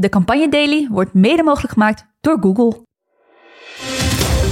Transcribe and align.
De 0.00 0.08
Campagne 0.08 0.48
Daily 0.48 0.88
wordt 0.90 1.14
mede 1.14 1.42
mogelijk 1.42 1.72
gemaakt 1.72 2.06
door 2.20 2.38
Google. 2.40 2.86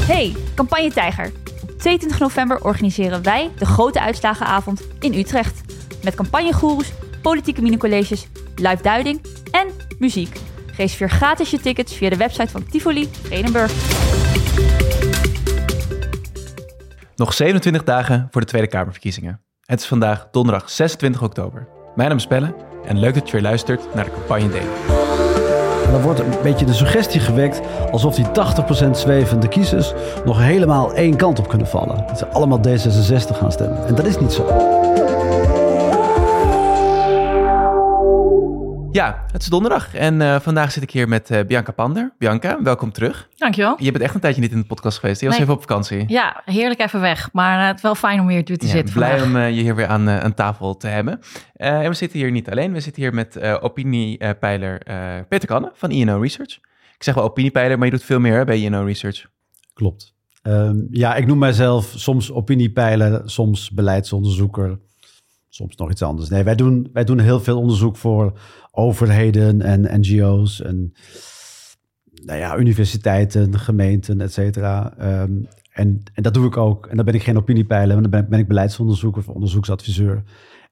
Hey, 0.06 0.36
Campagne 0.54 0.92
Tijger. 0.92 1.32
Op 1.62 1.70
22 1.70 2.18
november 2.18 2.64
organiseren 2.64 3.22
wij 3.22 3.50
de 3.58 3.66
grote 3.66 4.00
uitslagenavond 4.00 4.82
in 5.00 5.14
Utrecht. 5.14 5.60
Met 6.04 6.14
campagnegoeroes, 6.14 6.92
politieke 7.22 7.62
minicolleges, 7.62 8.28
live 8.56 8.82
duiding 8.82 9.20
en 9.50 9.66
muziek. 9.98 10.40
Reserveer 10.76 11.10
gratis 11.10 11.50
je 11.50 11.60
tickets 11.60 11.94
via 11.94 12.10
de 12.10 12.16
website 12.16 12.48
van 12.48 12.64
Tivoli 12.64 13.08
Vredenburg. 13.22 13.72
Nog 17.16 17.34
27 17.34 17.84
dagen 17.84 18.28
voor 18.30 18.40
de 18.40 18.46
Tweede 18.46 18.68
Kamerverkiezingen. 18.68 19.40
Het 19.64 19.80
is 19.80 19.86
vandaag 19.86 20.28
donderdag 20.30 20.70
26 20.70 21.22
oktober. 21.22 21.68
Mijn 21.94 22.08
naam 22.08 22.18
is 22.18 22.26
Pelle 22.26 22.54
en 22.84 22.98
leuk 22.98 23.14
dat 23.14 23.26
je 23.26 23.32
weer 23.32 23.42
luistert 23.42 23.94
naar 23.94 24.04
de 24.04 24.10
Campagne 24.10 24.48
Daily. 24.48 24.97
En 25.88 25.94
dan 25.94 26.02
wordt 26.02 26.20
een 26.20 26.26
beetje 26.42 26.66
de 26.66 26.74
suggestie 26.74 27.20
gewekt 27.20 27.60
alsof 27.90 28.14
die 28.14 28.26
80% 28.86 28.90
zwevende 28.90 29.48
kiezers 29.48 29.92
nog 30.24 30.38
helemaal 30.38 30.94
één 30.94 31.16
kant 31.16 31.38
op 31.38 31.48
kunnen 31.48 31.66
vallen. 31.66 32.04
Dat 32.06 32.18
ze 32.18 32.26
allemaal 32.26 32.58
D66 32.58 33.36
gaan 33.38 33.52
stemmen. 33.52 33.86
En 33.86 33.94
dat 33.94 34.04
is 34.04 34.18
niet 34.18 34.32
zo. 34.32 34.77
Ja, 38.92 39.24
het 39.32 39.42
is 39.42 39.48
donderdag 39.48 39.94
en 39.94 40.20
uh, 40.20 40.40
vandaag 40.40 40.72
zit 40.72 40.82
ik 40.82 40.90
hier 40.90 41.08
met 41.08 41.30
uh, 41.30 41.40
Bianca 41.46 41.72
Pander. 41.72 42.12
Bianca, 42.18 42.62
welkom 42.62 42.92
terug. 42.92 43.28
Dankjewel. 43.36 43.76
Je 43.78 43.90
bent 43.92 44.04
echt 44.04 44.14
een 44.14 44.20
tijdje 44.20 44.40
niet 44.40 44.52
in 44.52 44.60
de 44.60 44.66
podcast 44.66 44.98
geweest. 44.98 45.20
Je 45.20 45.26
was 45.26 45.34
Nee. 45.34 45.44
even 45.44 45.56
op 45.56 45.60
vakantie. 45.60 46.04
Ja, 46.06 46.42
heerlijk 46.44 46.80
even 46.80 47.00
weg. 47.00 47.28
Maar 47.32 47.60
uh, 47.60 47.66
het 47.66 47.76
is 47.76 47.82
wel 47.82 47.94
fijn 47.94 48.20
om 48.20 48.26
weer 48.26 48.44
te 48.44 48.56
Ja, 48.60 48.66
zitten 48.66 48.94
blij 48.94 49.18
vandaag. 49.18 49.26
om 49.28 49.36
uh, 49.50 49.56
je 49.56 49.62
hier 49.62 49.74
weer 49.74 49.86
aan, 49.86 50.08
uh, 50.08 50.18
aan 50.18 50.34
tafel 50.34 50.76
te 50.76 50.86
hebben. 50.86 51.18
Uh, 51.56 51.80
en 51.82 51.88
we 51.88 51.94
zitten 51.94 52.18
hier 52.18 52.30
niet 52.30 52.50
alleen. 52.50 52.72
We 52.72 52.80
zitten 52.80 53.02
hier 53.02 53.14
met 53.14 53.36
uh, 53.36 53.56
opiniepeiler 53.60 54.80
uh, 54.88 55.14
Peter 55.28 55.48
Kanne 55.48 55.70
van 55.74 55.90
INO 55.90 56.20
Research. 56.20 56.54
Ik 56.96 57.02
zeg 57.04 57.14
wel 57.14 57.24
opiniepeiler, 57.24 57.76
maar 57.78 57.86
je 57.86 57.92
doet 57.92 58.04
veel 58.04 58.20
meer 58.20 58.36
hè, 58.36 58.44
bij 58.44 58.60
INO 58.60 58.84
Research. 58.84 59.26
Klopt. 59.74 60.14
Um, 60.42 60.86
ja, 60.90 61.14
ik 61.14 61.26
noem 61.26 61.38
mijzelf 61.38 61.92
soms 61.96 62.32
opiniepeiler, 62.32 63.22
soms 63.24 63.70
beleidsonderzoeker, 63.70 64.78
soms 65.48 65.76
nog 65.76 65.90
iets 65.90 66.02
anders. 66.02 66.28
Nee, 66.28 66.42
wij 66.44 66.54
doen, 66.54 66.90
wij 66.92 67.04
doen 67.04 67.18
heel 67.18 67.40
veel 67.40 67.58
onderzoek 67.58 67.96
voor 67.96 68.38
overheden 68.78 69.62
en 69.62 70.00
NGO's 70.00 70.62
en 70.62 70.92
nou 72.24 72.38
ja, 72.38 72.58
universiteiten, 72.58 73.58
gemeenten, 73.58 74.20
et 74.20 74.32
cetera. 74.32 74.94
Um, 75.22 75.48
en, 75.72 76.02
en 76.14 76.22
dat 76.22 76.34
doe 76.34 76.46
ik 76.46 76.56
ook. 76.56 76.86
En 76.86 76.96
dan 76.96 77.04
ben 77.04 77.14
ik 77.14 77.22
geen 77.22 77.36
opiniepeiler, 77.36 77.92
maar 77.92 78.02
dan 78.02 78.10
ben, 78.10 78.28
ben 78.28 78.38
ik 78.38 78.48
beleidsonderzoeker 78.48 79.20
of 79.20 79.28
onderzoeksadviseur. 79.28 80.22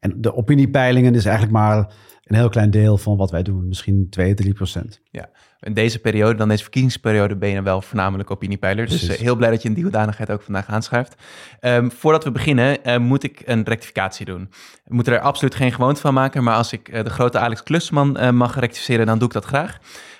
En 0.00 0.20
de 0.20 0.34
opiniepeilingen 0.34 1.14
is 1.14 1.24
eigenlijk 1.24 1.56
maar 1.56 1.92
een 2.26 2.36
heel 2.36 2.48
klein 2.48 2.70
deel 2.70 2.98
van 2.98 3.16
wat 3.16 3.30
wij 3.30 3.42
doen. 3.42 3.68
Misschien 3.68 4.06
2, 4.10 4.34
3 4.34 4.52
procent. 4.52 5.00
Ja, 5.10 5.28
in 5.60 5.74
deze 5.74 5.98
periode, 5.98 6.34
dan 6.34 6.48
deze 6.48 6.62
verkiezingsperiode, 6.62 7.36
ben 7.36 7.48
je 7.48 7.54
dan 7.54 7.64
wel 7.64 7.82
voornamelijk 7.82 8.30
opiniepeiler. 8.30 8.86
Dus 8.88 9.08
uh, 9.08 9.16
heel 9.16 9.36
blij 9.36 9.50
dat 9.50 9.62
je 9.62 9.68
in 9.68 9.74
die 9.74 9.82
hoedanigheid 9.82 10.30
ook 10.30 10.42
vandaag 10.42 10.66
aanschuift. 10.66 11.14
Um, 11.60 11.90
voordat 11.92 12.24
we 12.24 12.30
beginnen, 12.30 12.78
uh, 12.84 12.98
moet 12.98 13.22
ik 13.22 13.42
een 13.44 13.64
rectificatie 13.64 14.26
doen. 14.26 14.50
We 14.84 14.94
moeten 14.94 15.12
er 15.12 15.20
absoluut 15.20 15.54
geen 15.54 15.72
gewoonte 15.72 16.00
van 16.00 16.14
maken, 16.14 16.44
maar 16.44 16.56
als 16.56 16.72
ik 16.72 16.88
uh, 16.88 17.04
de 17.04 17.10
grote 17.10 17.38
Alex 17.38 17.62
Klusman 17.62 18.34
mag 18.36 18.58
rectificeren, 18.58 19.06
dan 19.06 19.18
doe 19.18 19.28
ik 19.28 19.34
dat 19.34 19.44
graag. 19.44 19.78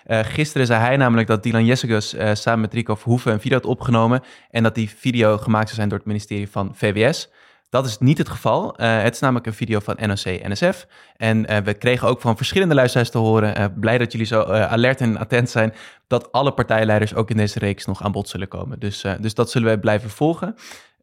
Gisteren 0.09 0.67
zei 0.67 0.81
hij 0.81 0.97
namelijk 0.97 1.29
dat 1.29 1.43
Dylan 1.43 1.65
Jessicus 1.65 2.15
uh, 2.15 2.35
samen 2.35 2.61
met 2.61 2.75
Rico 2.75 2.95
Verhoeven 2.95 3.33
een 3.33 3.41
video 3.41 3.57
had 3.57 3.67
opgenomen 3.67 4.23
en 4.51 4.63
dat 4.63 4.75
die 4.75 4.91
video 4.91 5.39
gemaakt 5.39 5.65
zou 5.65 5.77
zijn 5.77 5.89
door 5.89 5.99
het 5.99 6.07
ministerie 6.07 6.49
van 6.49 6.71
VWS. 6.75 7.31
Dat 7.69 7.87
is 7.87 7.99
niet 7.99 8.19
het 8.19 8.29
geval. 8.29 8.81
Uh, 8.81 9.03
het 9.03 9.15
is 9.15 9.21
namelijk 9.21 9.47
een 9.47 9.55
video 9.55 9.79
van 9.79 9.97
NOC-NSF. 10.01 10.87
En 11.17 11.53
uh, 11.53 11.59
we 11.59 11.75
kregen 11.75 12.09
ook 12.09 12.21
van 12.21 12.37
verschillende 12.37 12.75
luisteraars 12.75 13.11
te 13.11 13.19
horen, 13.19 13.61
uh, 13.61 13.65
blij 13.81 13.99
dat 13.99 14.13
jullie 14.13 14.27
zo 14.27 14.43
alert 14.43 15.01
en 15.01 15.17
attent 15.17 15.51
zijn, 15.51 15.75
dat 16.07 16.33
alle 16.33 16.53
partijleiders 16.53 17.15
ook 17.15 17.31
in 17.31 17.37
deze 17.37 17.59
reeks 17.59 17.87
nog 17.87 18.03
aan 18.03 18.13
bod 18.13 18.29
zullen 18.29 18.49
komen. 18.49 18.79
Dus, 18.79 19.05
dus 19.21 19.35
dat 19.35 19.51
zullen 19.51 19.71
we 19.71 19.79
blijven 19.79 20.11
volgen. 20.11 20.55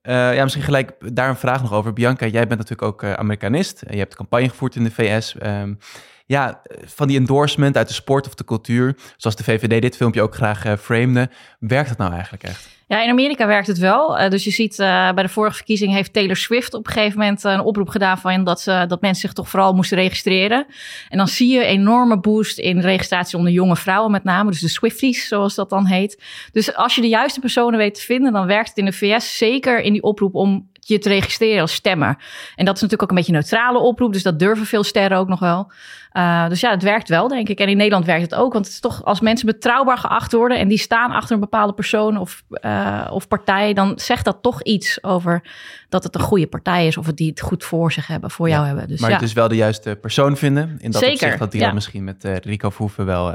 Ja, 0.01 0.43
misschien 0.43 0.63
gelijk 0.63 1.15
daar 1.15 1.29
een 1.29 1.35
vraag 1.35 1.61
nog 1.61 1.73
over. 1.73 1.93
Bianca, 1.93 2.25
jij 2.25 2.47
bent 2.47 2.59
natuurlijk 2.59 2.81
ook 2.81 3.03
Amerikanist. 3.03 3.83
Je 3.89 3.97
hebt 3.97 4.15
campagne 4.15 4.49
gevoerd 4.49 4.75
in 4.75 4.83
de 4.83 4.91
VS. 4.91 5.35
Um, 5.43 5.77
ja, 6.25 6.61
van 6.85 7.07
die 7.07 7.17
endorsement 7.17 7.77
uit 7.77 7.87
de 7.87 7.93
sport 7.93 8.27
of 8.27 8.33
de 8.33 8.43
cultuur, 8.43 8.95
zoals 9.17 9.35
de 9.35 9.43
VVD 9.43 9.81
dit 9.81 9.95
filmpje 9.95 10.21
ook 10.21 10.35
graag 10.35 10.79
framede, 10.79 11.29
werkt 11.59 11.89
dat 11.89 11.97
nou 11.97 12.11
eigenlijk 12.11 12.43
echt? 12.43 12.67
Ja, 12.93 13.01
in 13.01 13.09
Amerika 13.09 13.47
werkt 13.47 13.67
het 13.67 13.77
wel. 13.77 14.19
Uh, 14.19 14.29
dus 14.29 14.43
je 14.43 14.51
ziet 14.51 14.79
uh, 14.79 15.11
bij 15.11 15.23
de 15.23 15.29
vorige 15.29 15.55
verkiezing 15.55 15.93
heeft 15.93 16.13
Taylor 16.13 16.35
Swift 16.35 16.73
op 16.73 16.87
een 16.87 16.93
gegeven 16.93 17.19
moment 17.19 17.43
een 17.43 17.59
oproep 17.59 17.89
gedaan 17.89 18.17
van 18.17 18.43
dat, 18.43 18.61
ze, 18.61 18.85
dat 18.87 19.01
mensen 19.01 19.21
zich 19.21 19.33
toch 19.33 19.49
vooral 19.49 19.73
moesten 19.73 19.97
registreren. 19.97 20.65
En 21.09 21.17
dan 21.17 21.27
zie 21.27 21.53
je 21.53 21.59
een 21.59 21.79
enorme 21.79 22.19
boost 22.19 22.59
in 22.59 22.79
registratie 22.79 23.37
onder 23.37 23.51
jonge 23.51 23.75
vrouwen 23.75 24.11
met 24.11 24.23
name, 24.23 24.51
dus 24.51 24.59
de 24.59 24.67
Swifties 24.67 25.27
zoals 25.27 25.55
dat 25.55 25.69
dan 25.69 25.85
heet. 25.85 26.23
Dus 26.51 26.75
als 26.75 26.95
je 26.95 27.01
de 27.01 27.07
juiste 27.07 27.39
personen 27.39 27.79
weet 27.79 27.95
te 27.95 28.01
vinden, 28.01 28.31
dan 28.31 28.45
werkt 28.45 28.69
het 28.69 28.77
in 28.77 28.85
de 28.85 28.93
VS 28.93 29.37
zeker 29.37 29.81
in 29.81 29.93
die 29.93 30.03
oproep 30.03 30.35
om 30.35 30.69
je 30.87 30.99
te 30.99 31.09
registreren 31.09 31.61
als 31.61 31.73
stemmer. 31.73 32.17
En 32.55 32.65
dat 32.65 32.75
is 32.75 32.81
natuurlijk 32.81 33.01
ook 33.01 33.09
een 33.09 33.15
beetje 33.15 33.33
een 33.33 33.39
neutrale 33.39 33.79
oproep, 33.79 34.13
dus 34.13 34.23
dat 34.23 34.39
durven 34.39 34.65
veel 34.65 34.83
sterren 34.83 35.17
ook 35.17 35.27
nog 35.27 35.39
wel. 35.39 35.71
Uh, 36.13 36.49
dus 36.49 36.59
ja, 36.59 36.71
het 36.71 36.83
werkt 36.83 37.09
wel, 37.09 37.27
denk 37.27 37.49
ik. 37.49 37.59
En 37.59 37.67
in 37.67 37.77
Nederland 37.77 38.05
werkt 38.05 38.21
het 38.21 38.35
ook, 38.35 38.53
want 38.53 38.65
het 38.65 38.73
is 38.73 38.79
toch 38.79 39.03
als 39.03 39.19
mensen 39.19 39.45
betrouwbaar 39.45 39.97
geacht 39.97 40.31
worden 40.31 40.59
en 40.59 40.67
die 40.67 40.77
staan 40.77 41.11
achter 41.11 41.33
een 41.33 41.39
bepaalde 41.39 41.73
persoon 41.73 42.17
of, 42.17 42.43
uh, 42.49 43.09
of 43.11 43.27
partij, 43.27 43.73
dan 43.73 43.93
zegt 43.95 44.25
dat 44.25 44.37
toch 44.41 44.63
iets 44.63 45.03
over 45.03 45.43
dat 45.89 46.03
het 46.03 46.15
een 46.15 46.21
goede 46.21 46.47
partij 46.47 46.87
is 46.87 46.97
of 46.97 47.05
het 47.05 47.17
die 47.17 47.29
het 47.29 47.41
goed 47.41 47.63
voor 47.63 47.91
zich 47.91 48.07
hebben, 48.07 48.31
voor 48.31 48.47
ja, 48.47 48.53
jou 48.53 48.67
hebben. 48.67 48.87
Dus, 48.87 48.99
maar 48.99 49.09
ja. 49.09 49.15
het 49.15 49.25
is 49.25 49.33
wel 49.33 49.47
de 49.47 49.55
juiste 49.55 49.97
persoon 50.01 50.37
vinden. 50.37 50.77
In 50.79 50.91
dat 50.91 51.01
Zeker, 51.01 51.13
opzicht 51.13 51.39
dat 51.39 51.51
die 51.51 51.59
ja. 51.59 51.65
dan 51.65 51.75
misschien 51.75 52.03
met 52.03 52.25
uh, 52.25 52.35
Rico 52.35 52.69
Verhoeven 52.69 53.05
wel 53.05 53.33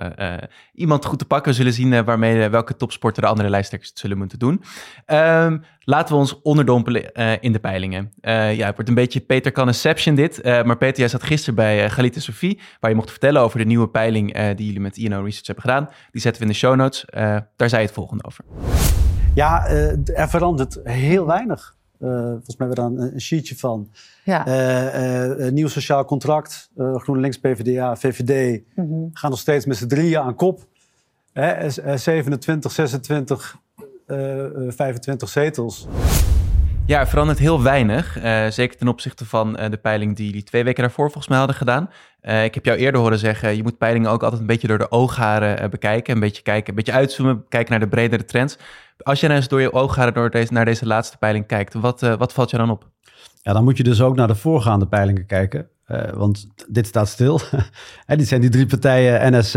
iemand 0.75 1.05
goed 1.05 1.19
te 1.19 1.25
pakken 1.25 1.55
zullen 1.55 1.73
zien 1.73 2.05
waarmee 2.05 2.49
welke 2.49 2.77
topsporter 2.77 3.23
de 3.23 3.29
andere 3.29 3.51
lijsttrekkers 3.51 3.91
het 3.91 3.99
zullen 3.99 4.19
moeten 4.19 4.39
doen. 4.39 4.63
Um, 5.07 5.65
Laten 5.91 6.15
we 6.15 6.21
ons 6.21 6.43
onderdompelen 6.43 7.11
uh, 7.13 7.33
in 7.41 7.53
de 7.53 7.59
peilingen. 7.59 8.13
Uh, 8.21 8.57
ja, 8.57 8.67
het 8.67 8.75
wordt 8.75 8.89
een 8.89 8.95
beetje 8.95 9.21
Peter 9.21 9.53
Conception 9.53 10.15
dit. 10.15 10.39
Uh, 10.39 10.63
maar 10.63 10.77
Peter, 10.77 10.99
jij 10.99 11.09
zat 11.09 11.23
gisteren 11.23 11.55
bij 11.55 11.85
uh, 11.85 11.91
Galit 11.91 12.15
en 12.15 12.23
Sophie, 12.23 12.61
waar 12.81 12.91
je 12.91 12.97
mocht 12.97 13.11
vertellen 13.11 13.43
over 13.43 13.59
de 13.59 13.65
nieuwe 13.65 13.89
peiling 13.89 14.55
die 14.55 14.67
jullie 14.67 14.81
met 14.81 14.97
INO 14.97 15.23
Research 15.23 15.47
hebben 15.47 15.65
gedaan. 15.65 15.89
Die 16.11 16.21
zetten 16.21 16.43
we 16.43 16.47
in 16.47 16.53
de 16.53 16.59
show 16.59 16.77
notes. 16.77 17.05
daar 17.57 17.69
zei 17.69 17.81
je 17.81 17.87
het 17.87 17.93
volgende 17.93 18.25
over. 18.25 18.45
Ja, 19.35 19.67
er 19.67 20.29
verandert 20.29 20.81
heel 20.83 21.27
weinig. 21.27 21.77
volgens 21.99 22.57
mij 22.57 22.67
hebben 22.67 22.69
we 22.69 22.97
daar 22.97 23.07
een, 23.07 23.15
een 23.15 23.21
sheetje 23.21 23.57
van. 23.57 23.91
Ja. 24.25 24.47
een 25.39 25.55
nieuw 25.55 25.69
sociaal 25.69 26.05
contract. 26.05 26.71
GroenLinks, 26.77 27.39
PvdA, 27.39 27.97
VVD 27.97 28.63
mm 28.75 28.85
-hmm. 28.89 29.11
gaan 29.13 29.31
nog 29.31 29.39
steeds 29.39 29.67
met 29.67 29.77
z'n 29.77 29.87
drieën 29.87 30.21
aan 30.21 30.35
kop. 30.35 30.67
27, 31.95 32.73
26 32.73 33.55
uh, 33.55 33.68
25 34.69 35.29
zetels. 35.29 35.87
Ja, 36.87 37.01
er 37.01 37.09
verandert 37.09 37.39
heel 37.39 37.63
weinig. 37.63 38.23
Uh, 38.23 38.47
zeker 38.47 38.77
ten 38.77 38.89
opzichte 38.89 39.25
van 39.25 39.61
uh, 39.61 39.71
de 39.71 39.77
peiling 39.77 40.17
die 40.17 40.27
jullie 40.27 40.43
twee 40.43 40.65
weken 40.65 40.83
daarvoor 40.83 41.05
volgens 41.05 41.29
mij 41.29 41.39
hadden 41.39 41.57
gedaan. 41.57 41.91
Uh, 42.23 42.45
ik 42.45 42.55
heb 42.55 42.65
jou 42.65 42.79
eerder 42.79 43.01
horen 43.01 43.19
zeggen, 43.19 43.57
je 43.57 43.63
moet 43.63 43.79
peilingen 43.79 44.11
ook 44.11 44.23
altijd 44.23 44.41
een 44.41 44.47
beetje 44.47 44.69
door 44.69 44.79
de 44.79 44.91
oogharen 44.91 45.71
bekijken. 45.71 46.15
Een 46.15 46.21
beetje 46.21 46.43
kijken, 46.43 46.69
een 46.69 46.75
beetje 46.75 46.93
uitzoomen, 46.93 47.45
kijken 47.49 47.71
naar 47.71 47.81
de 47.81 47.89
bredere 47.89 48.25
trends. 48.25 48.59
Als 49.03 49.21
je 49.21 49.27
nou 49.27 49.39
eens 49.39 49.49
door 49.49 49.61
je 49.61 49.73
oogharen 49.73 50.15
door 50.15 50.31
deze, 50.31 50.53
naar 50.53 50.65
deze 50.65 50.87
laatste 50.87 51.19
peiling 51.19 51.47
kijkt, 51.47 51.75
wat, 51.75 52.01
wat 52.01 52.33
valt 52.33 52.51
je 52.51 52.57
dan 52.57 52.71
op? 52.71 52.89
Ja, 53.43 53.53
dan 53.53 53.65
moet 53.65 53.77
je 53.77 53.83
dus 53.83 54.01
ook 54.01 54.17
naar 54.17 54.27
de 54.27 54.35
voorgaande 54.35 54.87
peilingen 54.87 55.27
kijken. 55.27 55.69
Uh, 55.89 56.11
want 56.13 56.47
dit 56.69 56.87
staat 56.87 57.09
stil. 57.09 57.41
en 58.07 58.19
dit 58.19 58.29
zijn 58.29 58.41
die 58.41 58.51
drie 58.51 58.67
partijen, 58.67 59.33
NSC, 59.33 59.53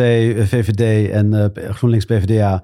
VVD 0.48 1.10
en 1.12 1.34
uh, 1.34 1.70
GroenLinks 1.74 2.06
PvdA, 2.06 2.64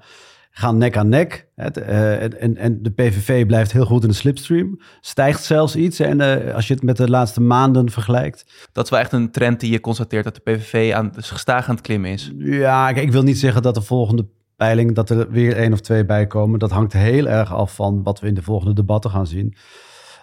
gaan 0.50 0.78
nek 0.78 0.96
aan 0.96 1.08
nek. 1.08 1.48
Het, 1.54 1.78
uh, 1.78 2.22
en, 2.22 2.56
en 2.56 2.82
de 2.82 2.90
PVV 2.90 3.46
blijft 3.46 3.72
heel 3.72 3.84
goed 3.84 4.02
in 4.02 4.08
de 4.08 4.14
slipstream. 4.14 4.80
Stijgt 5.00 5.44
zelfs 5.44 5.76
iets. 5.76 6.00
En 6.00 6.20
als 6.54 6.68
je 6.68 6.74
het 6.74 6.82
met 6.82 6.96
de 6.96 7.10
laatste 7.10 7.40
maanden 7.40 7.90
vergelijkt. 7.90 8.68
Dat 8.72 8.84
is 8.84 8.90
wel 8.90 9.00
echt 9.00 9.12
een 9.12 9.30
trend 9.30 9.60
die 9.60 9.72
je 9.72 9.80
constateert 9.80 10.24
dat 10.24 10.34
de 10.34 10.40
PVV 10.52 10.92
aan, 10.94 11.10
dus 11.14 11.30
gestaag 11.30 11.68
aan 11.68 11.74
het 11.74 11.84
klimmen 11.84 12.10
is. 12.10 12.32
Ja, 12.38 12.88
ik 12.88 13.12
wil 13.12 13.22
niet 13.22 13.38
zeggen 13.38 13.62
dat 13.62 13.74
de 13.74 13.82
volgende 13.82 14.26
peiling, 14.56 14.94
dat 14.94 15.10
er 15.10 15.30
weer 15.30 15.56
één 15.56 15.72
of 15.72 15.80
twee 15.80 16.04
bij 16.04 16.26
komen. 16.26 16.58
Dat 16.58 16.70
hangt 16.70 16.92
heel 16.92 17.26
erg 17.26 17.54
af 17.54 17.74
van 17.74 18.02
wat 18.02 18.20
we 18.20 18.26
in 18.26 18.34
de 18.34 18.42
volgende 18.42 18.74
debatten 18.74 19.10
gaan 19.10 19.26
zien. 19.26 19.54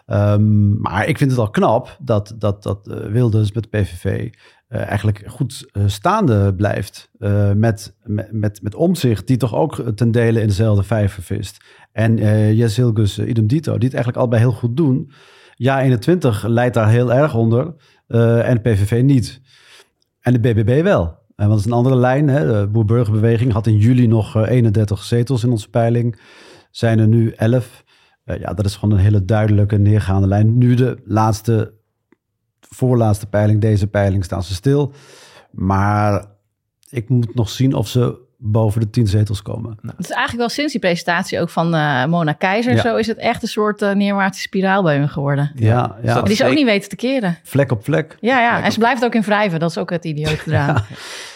Um, 0.08 0.82
maar 0.82 1.08
ik 1.08 1.18
vind 1.18 1.32
het 1.32 1.40
al 1.40 1.50
knap 1.50 1.98
dat, 2.02 2.36
dat, 2.38 2.64
dat 2.64 2.88
uh, 2.88 2.96
Wilders 2.98 3.52
met 3.52 3.64
de 3.64 3.70
PVV 3.70 4.34
uh, 4.70 4.82
eigenlijk 4.82 5.24
goed 5.28 5.70
uh, 5.72 5.84
staande 5.88 6.54
blijft. 6.56 7.10
met, 7.56 7.96
met, 8.04 8.32
met, 8.32 8.62
met 8.62 8.76
omzicht, 8.76 9.28
die 9.28 9.38
toch 9.38 9.56
ook 9.56 9.92
ten 9.96 10.12
dele 10.12 10.42
in 10.42 10.48
dezelfde 10.48 10.84
vijver 10.84 11.24
vist. 11.24 11.66
En 11.92 12.18
uh, 12.18 12.54
Jes 12.54 12.76
Hilgus, 12.76 13.20
idem 13.20 13.48
dito, 13.48 13.72
die 13.72 13.84
het 13.84 13.94
eigenlijk 13.94 14.18
allebei 14.18 14.42
heel 14.42 14.52
goed 14.52 14.78
doen. 14.78 15.12
Ja, 15.56 15.82
21 15.82 16.44
leidt 16.48 16.74
daar 16.74 16.90
heel 16.90 17.14
erg 17.14 17.36
onder 17.36 17.74
en 18.44 18.62
PVV 18.62 19.02
niet. 19.04 19.42
En 20.20 20.34
de 20.34 20.40
BBB 20.40 20.84
wel. 20.84 21.18
En 21.36 21.50
dat 21.50 21.60
is 21.60 21.66
een 21.66 21.72
andere 21.72 21.96
lijn. 21.96 22.28
Hè? 22.28 22.48
De 22.48 22.68
Boerburgerbeweging 22.68 23.52
had 23.52 23.68
in 23.68 23.78
juli 23.78 24.08
nog 24.08 24.48
31 24.48 25.04
zetels 25.04 25.44
in 25.44 25.52
onze 25.52 25.70
peiling. 25.70 26.20
Zijn 26.72 27.00
er 27.00 27.08
nu 27.08 27.30
11. 27.30 27.84
Uh, 28.26 28.40
ja, 28.40 28.54
dat 28.54 28.66
is 28.66 28.76
gewoon 28.76 28.98
een 28.98 29.04
hele 29.04 29.26
duidelijke 29.26 29.78
neergaande 29.78 30.28
lijn. 30.28 30.58
Nu 30.58 30.74
de 30.74 30.98
laatste, 31.04 31.74
voorlaatste 32.76 33.26
peiling, 33.26 33.62
deze 33.62 33.88
peiling, 33.88 34.24
staan 34.24 34.44
ze 34.44 34.54
stil. 34.54 34.94
Maar 35.52 36.26
ik 36.90 37.10
moet 37.10 37.36
nog 37.36 37.50
zien 37.50 37.74
of 37.74 37.88
ze 37.88 38.24
boven 38.38 38.82
de 38.82 38.90
tien 38.90 39.08
zetels 39.08 39.42
komen. 39.42 39.78
Het 39.82 39.94
is 40.00 40.10
eigenlijk 40.10 40.38
wel 40.38 40.50
sinds 40.50 40.72
die 40.72 40.82
presentatie 40.82 41.40
ook 41.40 41.50
van 41.50 41.76
uh, 41.76 42.06
Mona 42.06 42.34
Keizer. 42.34 42.74
Ja. 42.74 42.82
Zo 42.82 42.96
is 42.96 43.08
het 43.08 43.18
echt 43.18 43.42
een 43.42 43.48
soort 43.48 43.82
uh, 43.82 43.92
neerwaartse 43.92 44.42
spiraal 44.42 44.84
bij 44.84 44.98
hun 44.98 45.10
geworden. 45.10 45.52
Ja, 45.56 45.96
ja. 46.04 46.22
Die 46.22 46.36
ze 46.36 46.46
ook 46.46 46.54
niet 46.54 46.66
weten 46.66 46.90
te 46.90 46.96
keren. 46.96 47.38
Vlek 47.44 47.72
op 47.72 47.84
vlek. 47.84 48.18
Ja, 48.20 48.40
ja. 48.40 48.64
en 48.64 48.72
ze 48.72 48.80
blijft 48.80 49.04
ook 49.04 49.16
in 49.16 49.22
wrijven. 49.22 49.60
Dat 49.60 49.70
is 49.70 49.78
ook 49.78 49.90
het 49.90 50.06
idioot 50.06 50.40
gedaan. 50.40 50.84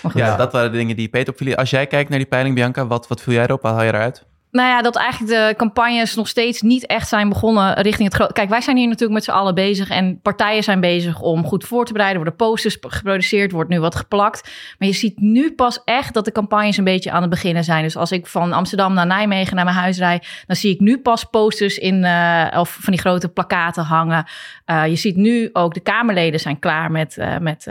Ja. 0.04 0.12
ja, 0.14 0.36
dat 0.36 0.52
waren 0.52 0.72
de 0.72 0.78
dingen 0.78 0.96
die 0.96 1.08
Peter 1.08 1.34
opvielen. 1.34 1.58
Als 1.58 1.70
jij 1.70 1.88
kijkt 1.88 2.10
naar 2.10 2.20
die 2.20 2.28
peiling, 2.28 2.56
Bianca, 2.56 2.88
wat, 2.88 3.08
wat 3.08 3.22
viel 3.22 3.34
jij 3.34 3.44
erop? 3.44 3.62
Wat 3.62 3.74
haal 3.74 3.84
je 3.84 3.88
eruit? 3.88 4.26
Nou 4.52 4.70
ja, 4.70 4.82
dat 4.82 4.96
eigenlijk 4.96 5.32
de 5.32 5.54
campagnes 5.58 6.16
nog 6.16 6.28
steeds 6.28 6.62
niet 6.62 6.86
echt 6.86 7.08
zijn 7.08 7.30
begonnen 7.30 7.74
richting 7.74 8.08
het 8.08 8.14
groot. 8.14 8.34
Kijk, 8.34 8.50
wij 8.50 8.62
zijn 8.62 8.78
hier 8.78 8.88
natuurlijk 8.88 9.14
met 9.14 9.24
z'n 9.24 9.32
allen 9.32 9.56
bezig 9.56 9.90
en 9.90 10.20
partijen 10.22 10.64
zijn 10.64 10.80
bezig 10.80 11.22
om 11.22 11.46
goed 11.46 11.64
voor 11.64 11.86
te 11.86 11.94
bereiden. 11.94 12.20
Er 12.20 12.26
worden 12.26 12.48
posters 12.48 12.78
geproduceerd, 12.82 13.52
wordt 13.52 13.70
nu 13.70 13.80
wat 13.80 13.96
geplakt. 13.96 14.52
Maar 14.78 14.88
je 14.88 14.94
ziet 14.94 15.20
nu 15.20 15.52
pas 15.52 15.82
echt 15.84 16.14
dat 16.14 16.26
de 16.26 16.32
campagnes 16.32 16.78
een 16.78 16.84
beetje 16.84 17.12
aan 17.12 17.22
het 17.22 17.30
beginnen 17.30 17.64
zijn. 17.64 17.84
Dus 17.84 17.98
als 17.98 18.12
ik 18.12 18.28
van 18.28 18.54
Amsterdam 18.54 18.94
naar 18.94 19.06
Nijmegen 19.06 19.56
naar 19.56 19.66
mijn 19.66 19.78
huis 19.78 19.98
rijd, 19.98 20.28
dan 20.48 20.56
zie 20.56 20.74
ik 20.74 20.80
nu 20.80 20.98
pas 20.98 21.24
posters 21.24 21.78
in 21.78 22.04
uh, 22.04 22.48
of 22.56 22.78
van 22.82 22.94
die 22.94 23.02
grote 23.02 23.30
plakaten 23.30 23.84
hangen. 23.84 24.26
Uh, 24.66 24.88
je 24.88 24.96
ziet 24.96 25.16
nu 25.16 25.50
ook 25.54 25.74
de 25.74 25.80
Kamerleden 25.80 26.40
zijn 26.40 26.60
klaar 26.60 26.92
met, 26.92 27.18
uh, 27.18 27.38
met, 27.38 27.68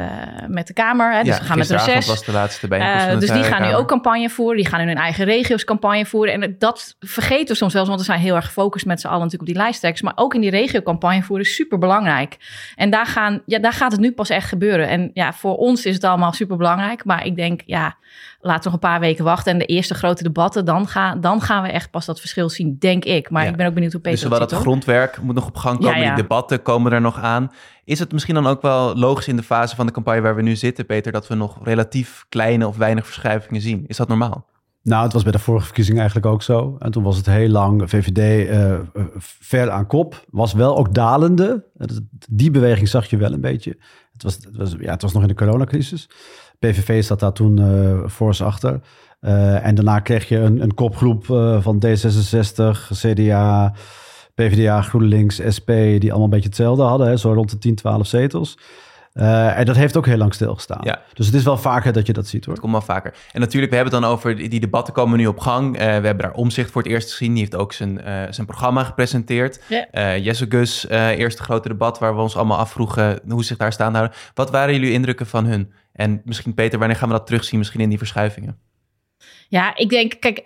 met 0.48 0.66
de 0.66 0.72
Kamer. 0.72 1.12
Hè? 1.12 1.22
Dus 1.22 1.34
ja, 1.34 1.40
we 1.40 1.46
gaan 1.46 1.58
met 1.58 1.70
reces. 1.70 2.06
was 2.06 2.24
de 2.24 2.32
laatste 2.32 2.68
bijeenkomst. 2.68 3.20
dus 3.20 3.30
die 3.30 3.44
gaan 3.44 3.62
nu 3.62 3.74
ook 3.74 3.88
campagne 3.88 4.30
voeren. 4.30 4.56
Die 4.56 4.66
gaan 4.66 4.80
in 4.80 4.88
hun 4.88 4.96
eigen 4.96 5.24
regio's 5.24 5.64
campagne 5.64 6.06
voeren. 6.06 6.42
En 6.42 6.56
dat 6.58 6.67
vergeten 7.00 7.48
we 7.48 7.54
soms 7.54 7.72
wel, 7.72 7.86
want 7.86 7.98
we 7.98 8.04
zijn 8.04 8.20
heel 8.20 8.34
erg 8.34 8.44
gefocust 8.44 8.86
met 8.86 9.00
z'n 9.00 9.06
allen 9.06 9.22
natuurlijk 9.22 9.48
op 9.48 9.54
die 9.54 9.62
lijsttrekkers. 9.62 10.02
Maar 10.02 10.12
ook 10.16 10.34
in 10.34 10.40
die 10.40 10.50
regiocampagne 10.50 11.22
voeren 11.22 11.46
is 11.46 11.54
super 11.54 11.78
belangrijk. 11.78 12.36
En 12.76 12.90
daar, 12.90 13.06
gaan, 13.06 13.42
ja, 13.46 13.58
daar 13.58 13.72
gaat 13.72 13.92
het 13.92 14.00
nu 14.00 14.12
pas 14.12 14.28
echt 14.28 14.48
gebeuren. 14.48 14.88
En 14.88 15.10
ja, 15.14 15.32
voor 15.32 15.56
ons 15.56 15.86
is 15.86 15.94
het 15.94 16.04
allemaal 16.04 16.32
super 16.32 16.56
belangrijk. 16.56 17.04
Maar 17.04 17.26
ik 17.26 17.36
denk, 17.36 17.62
ja, 17.66 17.96
laten 18.40 18.62
we 18.62 18.64
nog 18.64 18.72
een 18.72 18.88
paar 18.90 19.00
weken 19.00 19.24
wachten. 19.24 19.52
En 19.52 19.58
de 19.58 19.64
eerste 19.64 19.94
grote 19.94 20.22
debatten, 20.22 20.64
dan, 20.64 20.88
gaan 20.88 21.20
dan 21.20 21.40
gaan 21.40 21.62
we 21.62 21.68
echt 21.68 21.90
pas 21.90 22.06
dat 22.06 22.20
verschil 22.20 22.48
zien, 22.48 22.76
denk 22.78 23.04
ik. 23.04 23.30
Maar 23.30 23.44
ja. 23.44 23.50
ik 23.50 23.56
ben 23.56 23.66
ook 23.66 23.74
benieuwd 23.74 23.92
hoe 23.92 24.00
Peter 24.00 24.18
Dus 24.18 24.28
zowel 24.28 24.38
dat 24.38 24.50
het 24.50 24.60
grondwerk 24.60 25.20
moet 25.22 25.34
nog 25.34 25.46
op 25.46 25.56
gang 25.56 25.78
komen. 25.78 25.96
Ja, 25.96 26.02
ja. 26.02 26.14
Die 26.14 26.22
debatten 26.22 26.62
komen 26.62 26.92
er 26.92 27.00
nog 27.00 27.18
aan. 27.18 27.52
Is 27.84 27.98
het 27.98 28.12
misschien 28.12 28.34
dan 28.34 28.46
ook 28.46 28.62
wel 28.62 28.96
logisch 28.96 29.28
in 29.28 29.36
de 29.36 29.42
fase 29.42 29.76
van 29.76 29.86
de 29.86 29.92
campagne 29.92 30.20
waar 30.20 30.36
we 30.36 30.42
nu 30.42 30.56
zitten, 30.56 30.86
Peter, 30.86 31.12
dat 31.12 31.26
we 31.26 31.34
nog 31.34 31.58
relatief 31.62 32.24
kleine 32.28 32.66
of 32.66 32.76
weinig 32.76 33.04
verschuivingen 33.06 33.60
zien? 33.60 33.84
Is 33.86 33.96
dat 33.96 34.08
normaal? 34.08 34.46
Nou, 34.82 35.04
het 35.04 35.12
was 35.12 35.22
bij 35.22 35.32
de 35.32 35.38
vorige 35.38 35.64
verkiezing 35.64 35.98
eigenlijk 35.98 36.26
ook 36.26 36.42
zo. 36.42 36.76
En 36.78 36.90
toen 36.90 37.02
was 37.02 37.16
het 37.16 37.26
heel 37.26 37.48
lang 37.48 37.90
VVD 37.90 38.50
uh, 38.50 38.78
ver 39.18 39.70
aan 39.70 39.86
kop. 39.86 40.24
Was 40.30 40.52
wel 40.52 40.76
ook 40.76 40.94
dalende. 40.94 41.64
Die 42.30 42.50
beweging 42.50 42.88
zag 42.88 43.06
je 43.06 43.16
wel 43.16 43.32
een 43.32 43.40
beetje. 43.40 43.76
Het 44.12 44.22
was, 44.22 44.34
het 44.34 44.56
was, 44.56 44.74
ja, 44.78 44.90
het 44.90 45.02
was 45.02 45.12
nog 45.12 45.22
in 45.22 45.28
de 45.28 45.34
coronacrisis. 45.34 46.08
PVV 46.58 47.04
zat 47.04 47.20
daar 47.20 47.32
toen 47.32 47.60
uh, 47.60 48.08
fors 48.08 48.42
achter. 48.42 48.80
En 49.20 49.74
daarna 49.74 50.00
kreeg 50.00 50.28
je 50.28 50.38
een, 50.38 50.62
een 50.62 50.74
kopgroep 50.74 51.24
van 51.60 51.82
D66, 51.86 52.92
CDA, 52.92 53.74
PvdA, 54.34 54.82
GroenLinks, 54.82 55.40
SP... 55.56 55.70
die 55.70 56.10
allemaal 56.10 56.24
een 56.24 56.30
beetje 56.30 56.48
hetzelfde 56.48 56.82
hadden. 56.82 57.06
Hè, 57.06 57.16
zo 57.16 57.32
rond 57.32 57.50
de 57.50 57.58
10, 57.58 57.74
12 57.74 58.06
zetels. 58.06 58.58
Uh, 59.18 59.58
en 59.58 59.64
dat 59.66 59.76
heeft 59.76 59.96
ook 59.96 60.06
heel 60.06 60.16
lang 60.16 60.34
stilgestaan. 60.34 60.80
Ja. 60.82 61.02
Dus 61.14 61.26
het 61.26 61.34
is 61.34 61.42
wel 61.42 61.58
vaker 61.58 61.92
dat 61.92 62.06
je 62.06 62.12
dat 62.12 62.26
ziet 62.26 62.44
hoor. 62.44 62.52
Het 62.52 62.62
komt 62.62 62.72
wel 62.72 62.82
vaker. 62.82 63.14
En 63.32 63.40
natuurlijk, 63.40 63.72
we 63.72 63.78
hebben 63.78 63.94
het 63.94 64.02
dan 64.02 64.12
over 64.12 64.36
die, 64.36 64.60
debatten 64.60 64.94
komen 64.94 65.18
nu 65.18 65.26
op 65.26 65.38
gang. 65.38 65.66
Uh, 65.66 65.80
we 65.80 65.84
hebben 65.84 66.18
daar 66.18 66.32
omzicht 66.32 66.70
voor 66.70 66.82
het 66.82 66.90
eerst 66.90 67.10
gezien. 67.10 67.30
Die 67.30 67.38
heeft 67.38 67.56
ook 67.56 67.72
zijn, 67.72 67.98
uh, 67.98 68.22
zijn 68.30 68.46
programma 68.46 68.84
gepresenteerd. 68.84 69.60
Ja. 69.68 70.16
Jesse 70.16 70.46
Gus, 70.48 70.88
eerste 70.88 71.42
grote 71.42 71.68
debat 71.68 71.98
waar 71.98 72.14
we 72.14 72.20
ons 72.20 72.36
allemaal 72.36 72.58
afvroegen 72.58 73.20
hoe 73.28 73.40
ze 73.40 73.46
zich 73.46 73.56
daar 73.56 73.72
staan 73.72 73.94
houden. 73.94 74.16
Wat 74.34 74.50
waren 74.50 74.74
jullie 74.74 74.92
indrukken 74.92 75.26
van 75.26 75.44
hun? 75.44 75.72
En 75.92 76.20
misschien 76.24 76.54
Peter, 76.54 76.78
wanneer 76.78 76.96
gaan 76.96 77.08
we 77.08 77.14
dat 77.14 77.26
terugzien 77.26 77.58
misschien 77.58 77.80
in 77.80 77.88
die 77.88 77.98
verschuivingen? 77.98 78.58
Ja, 79.50 79.76
ik 79.76 79.88
denk, 79.88 80.14
kijk, 80.20 80.38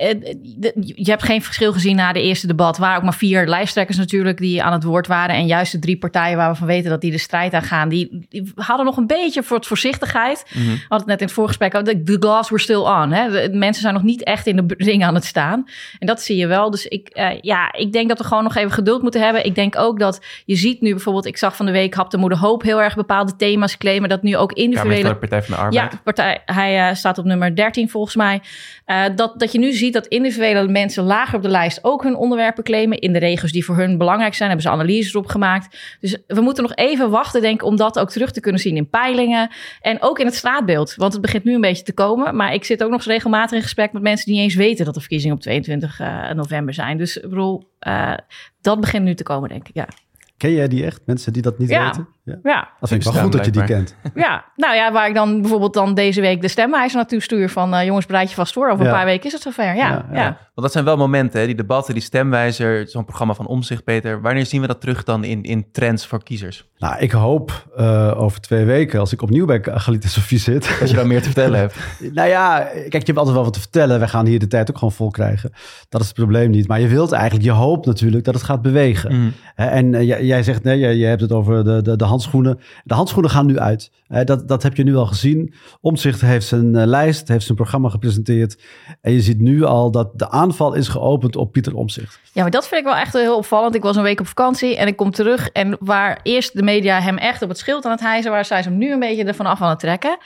je 0.81 1.11
hebt 1.11 1.23
geen 1.23 1.43
verschil 1.43 1.73
gezien 1.73 1.97
na 1.97 2.13
de 2.13 2.23
eerste 2.23 2.47
debat. 2.47 2.79
Waar 2.79 2.97
ook 2.97 3.03
maar 3.03 3.15
vier 3.15 3.47
lijsttrekkers 3.47 3.99
natuurlijk 3.99 4.39
die 4.39 4.63
aan 4.63 4.73
het 4.73 4.83
woord 4.83 5.07
waren. 5.07 5.35
En 5.35 5.47
juist 5.47 5.73
de 5.73 5.79
drie 5.79 5.99
partijen 5.99 6.37
waar 6.37 6.51
we 6.51 6.57
van 6.57 6.67
weten 6.67 6.91
dat 6.91 7.01
die 7.01 7.11
de 7.11 7.19
strijd 7.19 7.53
aan 7.53 7.63
gaan. 7.63 7.89
Die, 7.89 8.27
die 8.29 8.53
hadden 8.55 8.87
nog 8.87 8.97
een 8.97 9.07
beetje 9.07 9.43
voor 9.43 9.57
het 9.57 9.67
voorzichtigheid. 9.67 10.45
We 10.53 10.59
hadden 10.59 10.99
het 10.99 11.07
net 11.07 11.21
in 11.21 11.27
het 11.27 11.35
voorgesprek 11.35 11.75
over. 11.75 12.05
The 12.05 12.17
glass 12.21 12.51
were 12.51 12.63
still 12.63 12.77
on. 12.77 13.13
Hè? 13.13 13.51
De 13.51 13.57
mensen 13.57 13.83
zijn 13.83 13.95
nog 13.95 14.03
niet 14.03 14.25
echt 14.25 14.47
in 14.47 14.57
de 14.57 14.75
ring 14.77 15.05
aan 15.05 15.15
het 15.15 15.25
staan. 15.25 15.65
En 15.99 16.07
dat 16.07 16.23
zie 16.23 16.37
je 16.37 16.47
wel. 16.47 16.71
Dus 16.71 16.87
ik, 16.87 17.11
uh, 17.19 17.41
ja, 17.41 17.73
ik 17.73 17.93
denk 17.93 18.09
dat 18.09 18.19
we 18.19 18.25
gewoon 18.25 18.43
nog 18.43 18.57
even 18.57 18.73
geduld 18.73 19.03
moeten 19.03 19.21
hebben. 19.21 19.45
Ik 19.45 19.55
denk 19.55 19.79
ook 19.79 19.99
dat 19.99 20.25
je 20.45 20.57
ziet 20.57 20.81
nu 20.81 20.91
bijvoorbeeld. 20.91 21.27
Ik 21.27 21.37
zag 21.37 21.57
van 21.57 21.67
de 21.67 21.73
week 21.73 21.95
Hap 21.95 22.11
de 22.11 22.17
Moeder 22.17 22.39
Hoop 22.39 22.63
heel 22.63 22.83
erg 22.83 22.95
bepaalde 22.95 23.37
thema's 23.37 23.77
claimen. 23.77 24.09
Dat 24.09 24.23
nu 24.23 24.37
ook 24.37 24.53
individuele... 24.53 25.09
Ja, 25.09 25.15
Partij 25.15 25.43
van 25.43 25.55
de 25.55 25.61
Arbeid. 25.61 25.93
Ja, 25.93 26.01
partij, 26.05 26.43
hij 26.47 26.89
uh, 26.89 26.95
staat 26.95 27.19
op 27.19 27.25
nummer 27.25 27.57
13 27.57 27.91
volgens 27.91 28.17
mij. 28.17 28.41
Uh, 28.87 28.92
dat, 29.15 29.41
dat 29.41 29.53
je 29.53 29.59
nu 29.59 29.73
ziet 29.73 29.93
dat 29.93 30.07
individuele 30.07 30.69
mensen 30.69 31.05
lager 31.05 31.37
op 31.37 31.43
de 31.43 31.49
lijst 31.49 31.85
ook 31.85 32.03
hun 32.03 32.17
onderwerpen 32.17 32.65
claimen. 32.65 32.99
In 32.99 33.13
de 33.13 33.19
regio's 33.19 33.53
die 33.53 33.65
voor 33.65 33.77
hun 33.77 33.99
belangrijk 33.99 34.35
zijn, 34.35 34.49
hebben 34.49 34.67
ze 34.69 34.75
analyses 34.75 35.15
op 35.15 35.27
gemaakt. 35.27 35.97
Dus 36.01 36.17
we 36.27 36.41
moeten 36.41 36.63
nog 36.63 36.75
even 36.75 37.11
wachten, 37.11 37.41
denk 37.41 37.61
ik, 37.61 37.67
om 37.67 37.77
dat 37.77 37.99
ook 37.99 38.11
terug 38.11 38.31
te 38.31 38.41
kunnen 38.41 38.61
zien 38.61 38.77
in 38.77 38.89
peilingen. 38.89 39.51
En 39.81 40.03
ook 40.03 40.19
in 40.19 40.27
het 40.27 40.35
straatbeeld. 40.35 40.95
Want 40.95 41.13
het 41.13 41.23
begint 41.23 41.45
nu 41.45 41.55
een 41.55 41.61
beetje 41.61 41.85
te 41.85 41.93
komen. 41.93 42.37
Maar 42.37 42.55
ik 42.55 42.65
zit 42.65 42.83
ook 42.83 42.91
nog 42.91 42.99
eens 42.99 43.09
regelmatig 43.09 43.57
in 43.57 43.63
gesprek 43.63 43.93
met 43.93 44.03
mensen 44.03 44.27
die 44.27 44.35
niet 44.35 44.45
eens 44.45 44.55
weten 44.55 44.85
dat 44.85 44.95
de 44.95 45.01
verkiezingen 45.01 45.37
op 45.37 45.43
22 45.43 46.01
uh, 46.01 46.31
november 46.31 46.75
zijn. 46.75 46.99
Dus 46.99 47.17
ik 47.17 47.29
bedoel, 47.29 47.71
uh, 47.87 48.15
dat 48.61 48.81
begint 48.81 49.05
nu 49.05 49.15
te 49.15 49.23
komen, 49.23 49.49
denk 49.49 49.69
ik. 49.69 49.75
Ja. 49.75 49.89
Ken 50.37 50.53
jij 50.53 50.69
die 50.69 50.85
echt? 50.85 51.01
Mensen 51.07 51.33
die 51.33 51.43
dat 51.43 51.59
niet 51.59 51.69
ja. 51.69 51.85
weten? 51.85 52.09
Ja. 52.25 52.39
ja. 52.43 52.69
Dat 52.81 52.89
vind 52.89 53.07
ik 53.07 53.13
wel 53.13 53.23
goed 53.23 53.33
dat 53.33 53.45
je 53.45 53.51
die 53.51 53.65
kent. 53.65 53.97
Ja, 54.15 54.45
nou 54.57 54.75
ja, 54.75 54.93
waar 54.93 55.09
ik 55.09 55.15
dan 55.15 55.41
bijvoorbeeld 55.41 55.75
dan 55.75 55.95
deze 55.95 56.21
week 56.21 56.41
de 56.41 56.49
stemwijzer 56.49 56.97
naartoe 56.97 57.21
stuur 57.21 57.49
van 57.51 57.75
uh, 57.75 57.85
jongens, 57.85 58.07
bereid 58.07 58.29
je 58.29 58.35
vast 58.35 58.53
voor. 58.53 58.71
Over 58.71 58.85
Ja. 58.85 58.91
een 58.91 58.97
paar 58.97 59.05
weken 59.05 59.27
is 59.27 59.33
het 59.33 59.43
zover. 59.43 59.65
Ja, 59.65 59.73
ja. 59.75 60.07
Ja, 60.13 60.21
ja. 60.21 60.25
Want 60.25 60.41
dat 60.55 60.73
zijn 60.73 60.85
wel 60.85 60.97
momenten, 60.97 61.41
hè? 61.41 61.47
die 61.47 61.55
debatten, 61.55 61.95
die 61.95 62.03
stemwijzer, 62.03 62.89
zo'n 62.89 63.05
programma 63.05 63.35
van 63.35 63.47
Omzicht, 63.47 63.85
Peter. 63.85 64.21
Wanneer 64.21 64.47
zien 64.47 64.61
we 64.61 64.67
dat 64.67 64.81
terug 64.81 65.05
dan 65.05 65.25
in, 65.25 65.43
in 65.43 65.67
trends 65.73 66.07
voor 66.07 66.23
kiezers? 66.23 66.71
Nou, 66.79 66.97
ik 66.99 67.11
hoop 67.13 67.67
uh, 67.79 68.21
over 68.21 68.41
twee 68.41 68.65
weken, 68.65 69.01
als 69.01 69.13
ik 69.13 69.23
opnieuw 69.23 69.47
bij 69.47 69.61
Galit 69.63 70.03
en 70.05 70.09
Sofie 70.11 70.39
zit. 70.39 70.77
Dat 70.81 70.91
je 70.91 70.97
dan 70.97 71.07
meer 71.07 71.19
te 71.19 71.25
vertellen 71.25 71.59
hebt. 71.59 71.77
nou 72.15 72.29
ja, 72.29 72.59
kijk, 72.59 72.93
je 72.93 72.99
hebt 72.99 73.19
altijd 73.19 73.35
wel 73.35 73.45
wat 73.45 73.53
te 73.53 73.61
vertellen. 73.61 74.01
We 74.01 74.09
gaan 74.09 74.27
hier 74.27 74.39
de 74.39 74.47
tijd 74.47 74.71
ook 74.71 74.79
gewoon 74.79 74.93
vol 74.93 75.11
krijgen. 75.11 75.53
Dat 75.89 76.01
is 76.01 76.07
het 76.07 76.17
probleem 76.17 76.51
niet. 76.51 76.69
Maar 76.69 76.81
je 76.81 76.89
wilt 76.89 77.13
eigenlijk, 77.13 77.45
je 77.45 77.51
hoopt 77.51 77.87
natuurlijk 77.87 78.25
dat 78.25 78.35
het 78.35 78.43
gaat 78.43 78.63
bewegen. 78.63 79.13
Mm. 79.15 79.33
Hè, 79.55 79.67
En 79.67 79.93
uh, 79.93 80.03
jij, 80.03 80.25
jij 80.25 80.43
zegt, 80.43 80.63
nee, 80.63 80.79
je, 80.79 80.99
je 80.99 81.07
hebt 81.07 81.21
het 81.21 81.33
over 81.33 81.65
de, 81.65 81.83
de, 81.83 81.97
de 81.97 82.05
handschoenen. 82.13 82.61
De 82.85 82.95
handschoenen 82.95 83.31
gaan 83.31 83.47
nu 83.47 83.59
uit. 83.59 83.91
Dat, 84.25 84.49
dat 84.49 84.63
heb 84.63 84.77
je 84.77 84.83
nu 84.83 84.97
al 84.97 85.07
gezien. 85.07 85.55
Omzicht 85.81 86.21
heeft 86.21 86.47
zijn 86.47 86.75
uh, 86.75 86.83
lijst, 86.85 87.29
heeft 87.29 87.45
zijn 87.45 87.57
programma 87.57 87.89
gepresenteerd. 87.89 88.63
En 89.01 89.13
je 89.13 89.21
ziet 89.21 89.41
nu 89.41 89.65
al 89.65 89.91
dat 89.91 90.11
de 90.19 90.31
aanval 90.31 90.75
is 90.75 90.89
geopend 90.89 91.37
op 91.37 91.53
Pieter 91.53 91.75
Omzicht. 91.77 92.21
Ja, 92.33 92.43
maar 92.43 92.51
dat 92.51 92.69
vind 92.69 92.81
ik 92.81 92.87
wel 92.87 92.97
echt 92.97 93.13
heel 93.13 93.37
opvallend. 93.37 93.75
Ik 93.75 93.83
was 93.83 93.97
een 93.97 94.03
week 94.03 94.21
op 94.21 94.27
vakantie 94.27 94.77
en 94.77 94.87
ik 94.87 94.97
kom 94.97 95.11
terug. 95.11 95.49
En 95.49 95.77
waar 95.81 96.21
eerst 96.23 96.57
de 96.57 96.63
media 96.63 97.01
hem 97.01 97.19
echt 97.19 97.43
op 97.43 97.49
het 97.49 97.59
schild 97.59 97.85
aan 97.85 97.91
het 97.91 98.01
hijzen, 98.01 98.31
waar 98.31 98.45
zijn 98.45 98.63
ze 98.63 98.69
hem 98.69 98.79
nu 98.79 98.93
een 98.93 98.99
beetje 98.99 99.25
ervan 99.25 99.47
af 99.47 99.61
aan 99.63 99.71
het 99.71 99.79
trekken. 99.79 100.17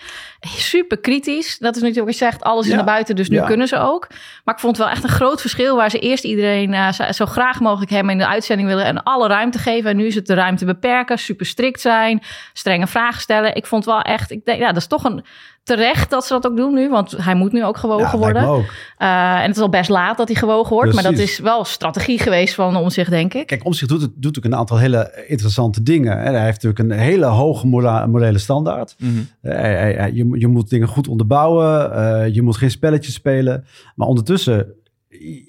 Super 0.41 0.99
kritisch. 0.99 1.59
Dat 1.59 1.77
is 1.77 1.83
natuurlijk 1.83 2.17
zegt, 2.17 2.43
alles 2.43 2.65
is 2.65 2.71
Ja. 2.71 2.77
naar 2.77 2.85
buiten, 2.85 3.17
dus 3.17 3.29
nu 3.29 3.37
Ja. 3.37 3.47
kunnen 3.47 3.69
ze 3.69 3.79
ook. 3.79 4.07
Maar 4.45 4.55
ik 4.55 4.61
vond 4.61 4.77
het 4.77 4.87
wel 4.87 4.95
echt 4.95 5.05
een 5.05 5.11
groot 5.11 5.41
verschil 5.41 5.77
waar 5.77 5.91
ze 5.91 5.99
eerst 5.99 6.25
iedereen 6.25 6.73
uh, 6.73 6.93
zo, 6.93 7.13
zo 7.13 7.27
graag 7.27 7.61
mogelijk 7.61 7.91
hem 7.91 8.11
in 8.11 8.19
de 8.19 8.27
uitzending 8.27 8.69
willen 8.69 8.85
en 8.85 9.03
alle 9.03 9.29
ruimte 9.29 9.59
geven. 9.59 9.91
En 9.91 9.97
nu 9.97 10.07
is 10.07 10.15
het 10.15 10.27
de 10.27 10.35
ruimte 10.35 10.65
beperken, 10.65 11.19
super 11.19 11.47
strikt 11.47 11.81
zijn, 11.81 12.23
strenge 12.53 12.87
vragen 12.87 13.21
stellen. 13.21 13.55
Ik 13.55 13.67
vond 13.67 13.76
wel 13.85 14.01
echt, 14.01 14.31
ik 14.31 14.45
denk, 14.45 14.59
ja, 14.59 14.67
dat 14.69 14.77
is 14.77 14.87
toch 14.87 15.05
een 15.05 15.25
terecht 15.63 16.11
dat 16.11 16.27
ze 16.27 16.33
dat 16.33 16.47
ook 16.47 16.57
doen 16.57 16.75
nu, 16.75 16.89
want 16.89 17.11
hij 17.17 17.35
moet 17.35 17.53
nu 17.53 17.65
ook 17.65 17.77
gewogen 17.77 18.05
Ja, 18.05 18.19
lijkt 18.19 18.25
worden. 18.25 18.43
me 18.43 18.49
ook. 18.49 18.65
Uh, 18.99 19.35
en 19.35 19.47
het 19.47 19.57
is 19.57 19.63
al 19.63 19.69
best 19.69 19.89
laat 19.91 20.17
dat 20.17 20.29
hij 20.29 20.37
gewogen 20.37 20.75
wordt, 20.77 20.95
maar 20.95 21.03
dat 21.03 21.19
is 21.19 21.39
wel 21.39 21.65
strategie 21.65 22.19
geweest 22.19 22.55
van 22.55 22.77
om 22.77 22.91
zich, 22.91 23.09
denk 23.09 23.35
ik. 23.35 23.47
Kijk, 23.47 23.65
Omzicht 23.65 23.91
doet, 23.91 24.01
het, 24.01 24.11
doet 24.11 24.23
natuurlijk 24.25 24.55
een 24.55 24.61
aantal 24.61 24.79
hele 24.79 25.25
interessante 25.27 25.83
dingen. 25.83 26.19
Hij 26.19 26.45
heeft 26.45 26.63
natuurlijk 26.63 26.79
een 26.79 27.05
hele 27.07 27.27
hoge 27.27 27.67
morele 28.07 28.39
standaard. 28.39 28.97
Eh, 28.99 29.09
hij- 29.53 29.75
hij- 29.77 29.93
hij- 29.95 30.13
je, 30.13 30.25
moet- 30.25 30.41
je 30.41 30.47
moet 30.49 30.69
dingen 30.71 30.89
goed 30.89 31.09
onderbouwen. 31.09 31.93
eh, 31.93 32.35
je 32.35 32.43
moet 32.43 32.57
geen 32.57 32.71
spelletjes 32.71 33.15
spelen. 33.15 33.65
Maar 33.95 34.07
ondertussen 34.09 34.67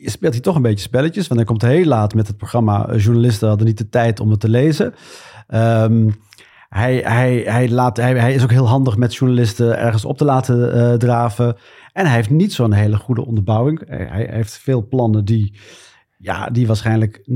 speelt 0.05 0.34
hij 0.34 0.41
toch 0.41 0.55
een 0.55 0.62
beetje 0.62 0.84
spelletjes. 0.88 1.27
Want 1.27 1.39
hij 1.39 1.50
komt 1.50 1.62
heel 1.62 1.86
laat 1.86 2.13
met 2.13 2.27
het 2.27 2.38
programma. 2.38 2.88
Eh, 2.89 3.03
Journalisten 3.03 3.48
hadden 3.48 3.67
niet 3.67 3.77
de 3.77 3.89
tijd 3.89 4.19
om 4.19 4.29
het 4.31 4.39
te 4.39 4.50
lezen. 4.50 4.93
Ehm, 5.48 6.10
hij, 6.69 6.97
hij, 6.97 7.38
hij, 7.38 7.69
laat, 7.69 7.97
hij, 7.97 8.19
hij 8.19 8.33
is 8.33 8.43
ook 8.43 8.51
heel 8.51 8.67
handig 8.67 8.97
met 8.97 9.15
journalisten 9.15 9.77
ergens 9.77 10.05
op 10.05 10.17
te 10.17 10.25
laten 10.25 10.74
eh, 10.74 10.93
draven. 10.93 11.57
En 11.93 12.05
hij 12.05 12.15
heeft 12.15 12.29
niet 12.29 12.53
zo'n 12.53 12.74
hele 12.74 12.97
goede 12.97 13.25
onderbouwing. 13.25 13.88
Hij, 13.88 14.05
hij 14.05 14.27
heeft 14.31 14.57
veel 14.57 14.88
plannen 14.88 15.25
die, 15.25 15.59
ja, 16.17 16.50
die 16.50 16.67
waarschijnlijk, 16.67 17.29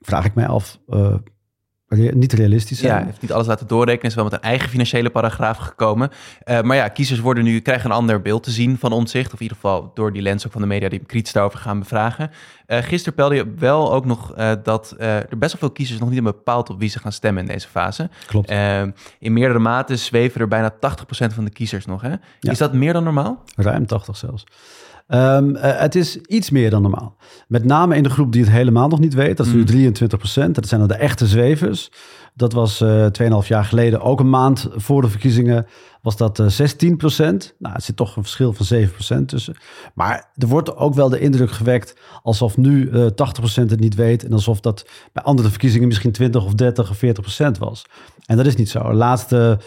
vraag 0.00 0.24
ik 0.24 0.34
mij 0.34 0.46
af, 0.46 0.80
eh, 1.88 2.12
niet 2.12 2.32
realistisch 2.32 2.78
zijn. 2.78 2.98
Ja, 2.98 3.04
heeft 3.04 3.20
niet 3.20 3.32
alles 3.32 3.46
laten 3.46 3.66
doorrekenen. 3.66 4.08
Is 4.08 4.14
wel 4.14 4.24
met 4.24 4.32
een 4.32 4.40
eigen 4.40 4.68
financiële 4.68 5.10
paragraaf 5.10 5.56
gekomen. 5.56 6.10
Uh, 6.44 6.60
maar 6.60 6.76
ja, 6.76 6.88
kiezers 6.88 7.20
worden 7.20 7.44
nu, 7.44 7.60
krijgen 7.60 7.90
een 7.90 7.96
ander 7.96 8.22
beeld 8.22 8.42
te 8.42 8.50
zien 8.50 8.78
van 8.78 8.92
omzicht. 8.92 9.26
Of 9.26 9.38
in 9.38 9.42
ieder 9.42 9.56
geval 9.56 9.90
door 9.94 10.12
die 10.12 10.22
lens 10.22 10.46
ook 10.46 10.52
van 10.52 10.60
de 10.60 10.66
media 10.66 10.88
die 10.88 10.98
kritisch 10.98 11.32
daarover 11.32 11.58
gaan 11.58 11.78
bevragen. 11.78 12.30
Uh, 12.66 12.78
gisteren 12.78 13.14
pelde 13.14 13.34
je 13.34 13.54
wel 13.58 13.92
ook 13.92 14.04
nog 14.04 14.38
uh, 14.38 14.52
dat 14.62 14.94
er 14.98 15.38
best 15.38 15.52
wel 15.52 15.60
veel 15.60 15.70
kiezers 15.70 15.98
nog 15.98 16.08
niet 16.08 16.16
hebben 16.16 16.36
bepaald 16.36 16.70
op 16.70 16.78
wie 16.78 16.88
ze 16.88 16.98
gaan 16.98 17.12
stemmen 17.12 17.42
in 17.42 17.48
deze 17.48 17.68
fase. 17.68 18.10
Klopt. 18.26 18.50
in 19.18 19.32
meerdere 19.32 19.58
maten 19.58 19.98
zweven 19.98 20.40
er 20.40 20.48
bijna 20.48 20.74
80% 20.74 20.78
van 21.08 21.44
de 21.44 21.50
kiezers 21.50 21.86
nog. 21.86 22.02
Hè? 22.02 22.12
Ja. 22.40 22.50
Is 22.50 22.58
dat 22.58 22.72
meer 22.72 22.92
dan 22.92 23.04
normaal? 23.04 23.42
Ruim 23.56 23.86
80 23.86 24.16
zelfs. 24.16 24.44
Um, 25.14 25.56
uh, 25.56 25.62
het 25.62 25.94
is 25.94 26.16
iets 26.16 26.50
meer 26.50 26.70
dan 26.70 26.82
normaal. 26.82 27.16
Met 27.46 27.64
name 27.64 27.96
in 27.96 28.02
de 28.02 28.10
groep 28.10 28.32
die 28.32 28.42
het 28.42 28.50
helemaal 28.50 28.88
nog 28.88 28.98
niet 28.98 29.14
weet. 29.14 29.36
Dat 29.36 29.46
is 29.46 29.52
nu 29.52 29.64
23 29.64 30.18
procent. 30.18 30.54
Dat 30.54 30.68
zijn 30.68 30.80
dan 30.80 30.88
de 30.88 30.94
echte 30.94 31.26
zwevers. 31.26 31.90
Dat 32.34 32.52
was 32.52 32.80
uh, 32.80 33.06
2,5 33.42 33.46
jaar 33.46 33.64
geleden, 33.64 34.00
ook 34.00 34.20
een 34.20 34.30
maand 34.30 34.68
voor 34.74 35.02
de 35.02 35.08
verkiezingen, 35.08 35.66
was 36.02 36.16
dat 36.16 36.38
uh, 36.38 36.46
16 36.46 36.96
procent. 36.96 37.54
Nou, 37.58 37.74
het 37.74 37.84
zit 37.84 37.96
toch 37.96 38.16
een 38.16 38.22
verschil 38.22 38.52
van 38.52 38.66
7 38.66 38.92
procent 38.92 39.28
tussen. 39.28 39.56
Maar 39.94 40.30
er 40.34 40.46
wordt 40.46 40.76
ook 40.76 40.94
wel 40.94 41.08
de 41.08 41.20
indruk 41.20 41.50
gewekt 41.50 41.96
alsof 42.22 42.56
nu 42.56 42.90
80 42.90 43.26
uh, 43.26 43.32
procent 43.32 43.70
het 43.70 43.80
niet 43.80 43.94
weet. 43.94 44.24
En 44.24 44.32
alsof 44.32 44.60
dat 44.60 44.88
bij 45.12 45.22
andere 45.22 45.48
verkiezingen 45.48 45.88
misschien 45.88 46.12
20 46.12 46.44
of 46.44 46.54
30 46.54 46.90
of 46.90 46.96
40 46.96 47.22
procent 47.22 47.58
was. 47.58 47.84
En 48.26 48.36
dat 48.36 48.46
is 48.46 48.56
niet 48.56 48.70
zo. 48.70 48.82
De 48.82 48.94
laatste 48.94 49.58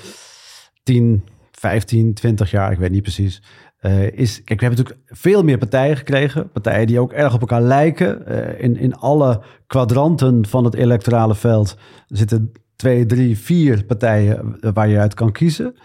10, 0.84 1.24
15, 1.52 2.14
20 2.14 2.52
jaar, 2.52 2.72
ik 2.72 2.78
weet 2.78 2.92
niet 2.92 3.02
precies, 3.02 3.42
uh, 3.82 4.12
is, 4.12 4.44
kijk, 4.44 4.60
we 4.60 4.66
hebben 4.66 4.84
natuurlijk 4.84 5.18
veel 5.20 5.44
meer 5.44 5.58
partijen 5.58 5.98
gekregen. 5.98 6.52
Partijen 6.52 6.88
die 6.88 7.00
ook 7.00 7.12
erg 7.12 7.34
op 7.34 7.40
elkaar 7.40 7.62
lijken. 7.62 8.24
Uh, 8.28 8.64
in, 8.64 8.78
in 8.78 8.96
alle 8.96 9.42
kwadranten 9.68 10.46
van 10.46 10.64
het 10.64 10.74
electorale 10.74 11.36
veld 11.36 11.78
zitten 12.08 12.52
twee, 12.76 13.06
drie, 13.06 13.38
vier 13.38 13.86
partijen 13.86 14.58
waar 14.74 14.88
je 14.88 15.00
uit 15.00 15.14
kan 15.14 15.32
kiezen. 15.32 15.76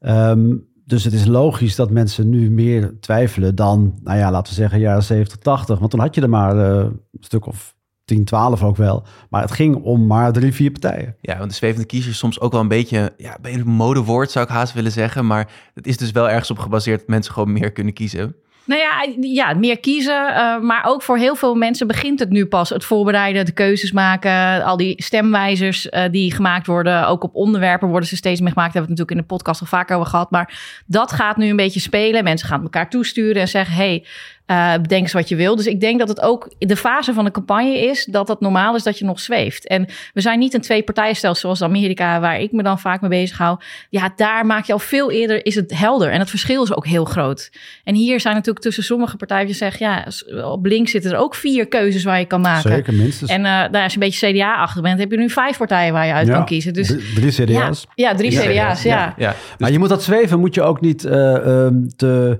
Um, 0.00 0.66
dus 0.84 1.04
het 1.04 1.12
is 1.12 1.26
logisch 1.26 1.76
dat 1.76 1.90
mensen 1.90 2.28
nu 2.28 2.50
meer 2.50 3.00
twijfelen 3.00 3.54
dan, 3.54 3.98
nou 4.02 4.18
ja, 4.18 4.30
laten 4.30 4.52
we 4.52 4.58
zeggen, 4.60 4.80
jaren 4.80 5.02
70, 5.02 5.38
80. 5.38 5.78
Want 5.78 5.90
toen 5.90 6.00
had 6.00 6.14
je 6.14 6.20
er 6.20 6.28
maar 6.28 6.56
uh, 6.56 6.76
een 6.78 7.00
stuk 7.20 7.46
of 7.46 7.75
10, 8.06 8.24
12 8.24 8.62
ook 8.62 8.76
wel. 8.76 9.02
Maar 9.30 9.42
het 9.42 9.50
ging 9.50 9.76
om 9.76 10.06
maar 10.06 10.32
drie, 10.32 10.52
vier 10.52 10.70
partijen. 10.70 11.16
Ja, 11.20 11.38
want 11.38 11.50
de 11.50 11.56
zwevende 11.56 11.86
kiezer 11.86 12.10
is 12.10 12.18
soms 12.18 12.40
ook 12.40 12.52
wel 12.52 12.60
een 12.60 12.68
beetje, 12.68 13.12
ja, 13.16 13.36
een 13.42 13.66
modewoord 13.66 14.30
zou 14.30 14.44
ik 14.44 14.50
haast 14.50 14.72
willen 14.72 14.92
zeggen. 14.92 15.26
Maar 15.26 15.50
het 15.74 15.86
is 15.86 15.96
dus 15.96 16.10
wel 16.10 16.28
ergens 16.28 16.50
op 16.50 16.58
gebaseerd 16.58 16.98
dat 16.98 17.08
mensen 17.08 17.32
gewoon 17.32 17.52
meer 17.52 17.72
kunnen 17.72 17.92
kiezen. 17.92 18.34
Nou 18.66 18.80
ja, 18.80 19.06
ja 19.20 19.54
meer 19.54 19.80
kiezen. 19.80 20.28
Uh, 20.30 20.60
maar 20.60 20.84
ook 20.84 21.02
voor 21.02 21.18
heel 21.18 21.34
veel 21.34 21.54
mensen 21.54 21.86
begint 21.86 22.18
het 22.18 22.30
nu 22.30 22.46
pas. 22.46 22.68
Het 22.68 22.84
voorbereiden, 22.84 23.44
de 23.44 23.52
keuzes 23.52 23.92
maken. 23.92 24.64
Al 24.64 24.76
die 24.76 25.02
stemwijzers 25.02 25.86
uh, 25.86 26.04
die 26.10 26.32
gemaakt 26.32 26.66
worden. 26.66 27.06
Ook 27.08 27.24
op 27.24 27.34
onderwerpen 27.34 27.88
worden 27.88 28.08
ze 28.08 28.16
steeds 28.16 28.40
meer 28.40 28.52
gemaakt. 28.52 28.72
Daar 28.72 28.82
hebben 28.82 28.96
we 28.96 29.02
het 29.02 29.10
natuurlijk 29.10 29.30
in 29.30 29.36
de 29.36 29.44
podcast 29.44 29.60
al 29.60 29.78
vaker 29.78 29.96
over 29.96 30.10
gehad. 30.10 30.30
Maar 30.30 30.82
dat 30.86 31.12
gaat 31.12 31.36
nu 31.36 31.48
een 31.48 31.56
beetje 31.56 31.80
spelen. 31.80 32.24
Mensen 32.24 32.48
gaan 32.48 32.62
elkaar 32.62 32.90
toesturen 32.90 33.42
en 33.42 33.48
zeggen... 33.48 33.74
hey, 33.74 34.04
uh, 34.46 34.72
bedenk 34.72 35.02
eens 35.02 35.12
wat 35.12 35.28
je 35.28 35.36
wil. 35.36 35.56
Dus 35.56 35.66
ik 35.66 35.80
denk 35.80 35.98
dat 35.98 36.08
het 36.08 36.20
ook 36.20 36.54
de 36.58 36.76
fase 36.76 37.14
van 37.14 37.24
de 37.24 37.30
campagne 37.30 37.78
is 37.78 38.04
dat 38.04 38.28
het 38.28 38.40
normaal 38.40 38.74
is 38.74 38.82
dat 38.82 38.98
je 38.98 39.04
nog 39.04 39.20
zweeft. 39.20 39.66
En 39.66 39.86
we 40.12 40.20
zijn 40.20 40.38
niet 40.38 40.54
een 40.54 40.60
twee-partijenstelsel 40.60 41.40
zoals 41.40 41.62
Amerika, 41.62 42.20
waar 42.20 42.40
ik 42.40 42.52
me 42.52 42.62
dan 42.62 42.78
vaak 42.78 43.00
mee 43.00 43.10
bezig 43.10 43.38
hou. 43.38 43.58
Ja, 43.90 44.12
daar 44.16 44.46
maak 44.46 44.64
je 44.64 44.72
al 44.72 44.78
veel 44.78 45.10
eerder, 45.10 45.46
is 45.46 45.54
het 45.54 45.78
helder. 45.78 46.10
En 46.10 46.18
het 46.18 46.30
verschil 46.30 46.62
is 46.62 46.74
ook 46.74 46.86
heel 46.86 47.04
groot. 47.04 47.50
En 47.84 47.94
hier 47.94 48.20
zijn 48.20 48.34
natuurlijk 48.34 48.64
tussen 48.64 48.84
sommige 48.84 49.16
partijen 49.16 49.46
die 49.46 49.54
zeggen, 49.54 49.86
ja, 49.86 50.06
op 50.44 50.66
links 50.66 50.90
zitten 50.90 51.12
er 51.12 51.18
ook 51.18 51.34
vier 51.34 51.66
keuzes 51.66 52.04
waar 52.04 52.18
je 52.18 52.24
kan 52.24 52.40
maken. 52.40 52.70
Zeker, 52.70 52.94
minstens. 52.94 53.30
En 53.30 53.40
uh, 53.40 53.44
nou, 53.44 53.82
als 53.82 53.94
je 53.94 54.00
een 54.00 54.06
beetje 54.06 54.32
CDA-achtig 54.32 54.82
bent, 54.82 54.98
heb 54.98 55.10
je 55.10 55.16
nu 55.16 55.30
vijf 55.30 55.56
partijen 55.58 55.92
waar 55.92 56.06
je 56.06 56.12
uit 56.12 56.26
ja, 56.26 56.34
kan 56.34 56.44
kiezen. 56.44 56.72
Dus, 56.72 56.88
drie 57.14 57.30
CDA's. 57.30 57.86
Ja, 57.94 58.08
ja 58.08 58.14
drie 58.14 58.30
ja. 58.30 58.40
CDA's, 58.40 58.82
ja. 58.82 58.96
ja. 58.96 59.14
ja. 59.16 59.34
Maar 59.58 59.72
je 59.72 59.78
moet 59.78 59.88
dat 59.88 60.02
zweven, 60.02 60.40
moet 60.40 60.54
je 60.54 60.62
ook 60.62 60.80
niet 60.80 61.04
uh, 61.04 61.12
um, 61.46 61.88
te 61.96 62.38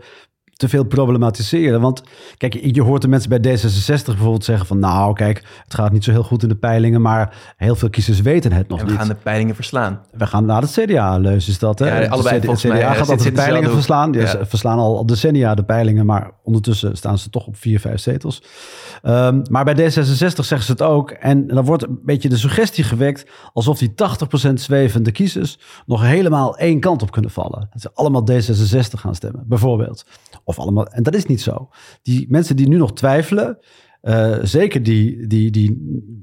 te 0.56 0.68
veel 0.68 0.84
problematiseren. 0.84 1.80
Want 1.80 2.02
kijk, 2.36 2.54
je 2.74 2.82
hoort 2.82 3.02
de 3.02 3.08
mensen 3.08 3.28
bij 3.28 3.38
D66 3.38 4.04
bijvoorbeeld 4.04 4.44
zeggen 4.44 4.66
van... 4.66 4.78
nou, 4.78 5.14
kijk, 5.14 5.42
het 5.64 5.74
gaat 5.74 5.92
niet 5.92 6.04
zo 6.04 6.10
heel 6.10 6.22
goed 6.22 6.42
in 6.42 6.48
de 6.48 6.54
peilingen... 6.54 7.00
maar 7.00 7.34
heel 7.56 7.76
veel 7.76 7.90
kiezers 7.90 8.20
weten 8.20 8.52
het 8.52 8.68
nog 8.68 8.78
en 8.78 8.84
we 8.84 8.90
niet. 8.90 9.00
we 9.00 9.06
gaan 9.06 9.16
de 9.16 9.22
peilingen 9.22 9.54
verslaan. 9.54 10.00
We 10.12 10.26
gaan 10.26 10.44
naar 10.44 10.62
het 10.62 10.70
CDA-leus 10.70 11.48
is 11.48 11.58
dat, 11.58 11.78
hè? 11.78 12.00
Ja, 12.00 12.08
allebei 12.08 12.40
het 12.40 12.58
CDA, 12.58 12.68
mij, 12.68 12.82
gaat 12.82 12.98
altijd 12.98 13.22
de 13.22 13.32
peilingen 13.32 13.70
verslaan. 13.70 14.10
Die 14.10 14.20
ja. 14.20 14.46
verslaan 14.46 14.78
al 14.78 15.06
decennia 15.06 15.54
de 15.54 15.64
peilingen... 15.64 16.06
maar 16.06 16.30
ondertussen 16.42 16.96
staan 16.96 17.18
ze 17.18 17.30
toch 17.30 17.46
op 17.46 17.56
vier, 17.56 17.80
vijf 17.80 18.00
zetels. 18.00 18.42
Um, 19.02 19.42
maar 19.50 19.64
bij 19.64 19.74
D66 19.74 20.16
zeggen 20.16 20.62
ze 20.62 20.72
het 20.72 20.82
ook. 20.82 21.10
En 21.10 21.46
dan 21.46 21.64
wordt 21.64 21.82
een 21.82 21.98
beetje 22.04 22.28
de 22.28 22.36
suggestie 22.36 22.84
gewekt... 22.84 23.30
alsof 23.52 23.78
die 23.78 23.94
80% 24.48 24.52
zwevende 24.52 25.12
kiezers... 25.12 25.58
nog 25.86 26.02
helemaal 26.02 26.56
één 26.56 26.80
kant 26.80 27.02
op 27.02 27.10
kunnen 27.10 27.30
vallen. 27.30 27.68
Dat 27.72 27.82
ze 27.82 27.90
allemaal 27.94 28.28
D66 28.30 28.90
gaan 28.90 29.14
stemmen, 29.14 29.44
bijvoorbeeld. 29.46 30.04
Of 30.46 30.58
allemaal, 30.58 30.86
en 30.86 31.02
dat 31.02 31.14
is 31.14 31.26
niet 31.26 31.40
zo. 31.40 31.68
Die 32.02 32.26
mensen 32.28 32.56
die 32.56 32.68
nu 32.68 32.76
nog 32.76 32.92
twijfelen, 32.92 33.58
uh, 34.02 34.36
zeker 34.42 34.82
die, 34.82 35.26
die, 35.26 35.50
die, 35.50 35.76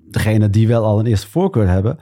degene 0.09 0.49
die 0.49 0.67
wel 0.67 0.83
al 0.83 0.99
een 0.99 1.05
eerste 1.05 1.27
voorkeur 1.27 1.67
hebben. 1.67 1.97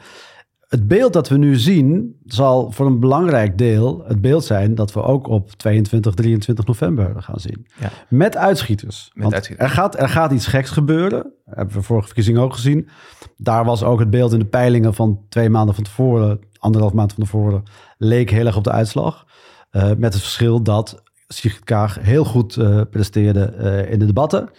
Het 0.68 0.88
beeld 0.88 1.14
dat 1.14 1.30
we 1.30 1.38
nu 1.38 1.56
zien 1.56 2.16
zal 2.26 2.72
voor 2.72 2.86
een 2.86 3.00
belangrijk 3.00 3.58
deel 3.58 4.04
het 4.08 4.22
beeld 4.22 4.44
zijn 4.44 4.76
dat 4.76 4.94
we 4.94 5.04
ook 5.04 5.28
op 5.28 5.52
22, 5.52 6.14
23 6.14 6.66
november 6.66 7.22
gaan 7.22 7.40
zien. 7.40 7.68
Ja. 7.80 7.90
Met 8.10 8.38
uitschieters. 8.38 9.12
Met 9.14 9.24
Want 9.24 9.34
uitschieters. 9.34 9.70
Er, 9.70 9.76
gaat, 9.76 10.00
er 10.00 10.10
gaat 10.10 10.32
iets 10.32 10.48
geks 10.48 10.70
gebeuren. 10.70 11.24
Dat 11.46 11.56
hebben 11.56 11.76
we 11.76 11.82
vorige 11.82 12.06
verkiezing 12.06 12.38
ook 12.38 12.54
gezien. 12.54 12.90
Daar 13.38 13.66
was 13.66 13.84
ook 13.84 14.00
het 14.00 14.10
beeld 14.10 14.34
in 14.34 14.40
de 14.40 14.46
peilingen 14.46 14.94
van 14.94 15.26
twee 15.30 15.50
maanden 15.50 15.76
van 15.76 15.84
tevoren, 15.84 16.40
anderhalf 16.58 16.94
maand 16.94 17.14
van 17.14 17.24
tevoren, 17.24 17.64
leek 17.98 18.30
heel 18.30 18.46
erg 18.46 18.58
op 18.58 18.64
de 18.64 18.72
uitslag. 18.72 19.26
Uh, 19.72 19.84
met 19.84 20.14
het 20.14 20.22
verschil 20.22 20.64
dat 20.64 21.04
Kaag 21.64 21.98
heel 22.02 22.24
goed 22.24 22.56
uh, 22.56 22.82
presteerde 22.90 23.54
uh, 23.60 23.92
in 23.92 24.00
de 24.00 24.06
debatten. 24.06 24.50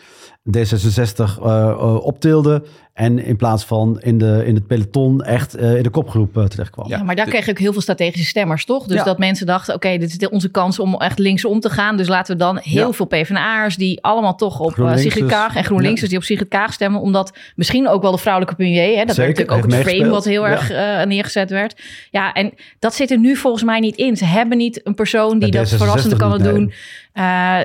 D66 0.59 1.39
uh, 1.39 1.99
optilde. 2.03 2.63
En 2.93 3.25
in 3.25 3.37
plaats 3.37 3.65
van 3.65 4.01
in, 4.01 4.19
de, 4.19 4.43
in 4.47 4.55
het 4.55 4.67
peloton 4.67 5.23
echt 5.23 5.57
in 5.57 5.83
de 5.83 5.91
kopgroep 5.91 6.47
terecht 6.49 6.71
kwam. 6.71 6.89
Ja, 6.89 7.03
maar 7.03 7.17
daar 7.17 7.27
kreeg 7.27 7.47
ik 7.47 7.59
heel 7.59 7.73
veel 7.73 7.81
strategische 7.81 8.27
stemmers, 8.27 8.65
toch? 8.65 8.87
Dus 8.87 8.97
ja. 8.97 9.05
dat 9.05 9.19
mensen 9.19 9.47
dachten, 9.47 9.75
oké, 9.75 9.87
okay, 9.87 9.99
dit 9.99 10.23
is 10.23 10.29
onze 10.29 10.51
kans 10.51 10.79
om 10.79 10.95
echt 10.95 11.19
linksom 11.19 11.61
te 11.61 11.71
gaan. 11.71 11.97
Dus 11.97 12.09
laten 12.09 12.33
we 12.33 12.39
dan 12.43 12.59
heel 12.59 12.87
ja. 12.87 12.93
veel 12.93 13.07
PvdA'ers 13.07 13.77
die 13.77 14.03
allemaal 14.03 14.35
toch 14.35 14.61
op 14.61 14.93
Sigrid 14.95 15.27
Kaag 15.27 15.57
en 15.57 15.65
GroenLinks, 15.65 16.01
dus 16.01 16.09
die 16.09 16.19
op 16.19 16.25
Sigrid 16.25 16.49
Kaag 16.49 16.73
stemmen. 16.73 17.01
Omdat 17.01 17.37
misschien 17.57 17.89
ook 17.89 18.03
wel 18.03 18.13
de 18.13 18.19
vrouwelijke 18.19 18.57
premier, 18.57 18.99
hè, 18.99 19.05
dat 19.05 19.15
Zeker, 19.15 19.35
werd 19.35 19.39
natuurlijk 19.39 19.65
ook 19.65 19.73
het 19.73 19.97
frame 19.97 20.11
wat 20.11 20.25
heel 20.25 20.49
erg 20.49 20.69
neergezet 21.07 21.51
werd. 21.51 21.81
Ja, 22.11 22.33
en 22.33 22.53
dat 22.79 22.95
zit 22.95 23.11
er 23.11 23.19
nu 23.19 23.37
volgens 23.37 23.65
mij 23.65 23.81
niet 23.81 23.97
in. 23.97 24.17
Ze 24.17 24.25
hebben 24.25 24.59
niet 24.59 24.81
een 24.85 24.95
persoon 24.95 25.39
die 25.39 25.51
dat 25.51 25.69
verrassend 25.69 26.17
kan 26.17 26.39
doen. 26.39 26.65
Nee. 26.65 26.75
Uh, 27.15 27.61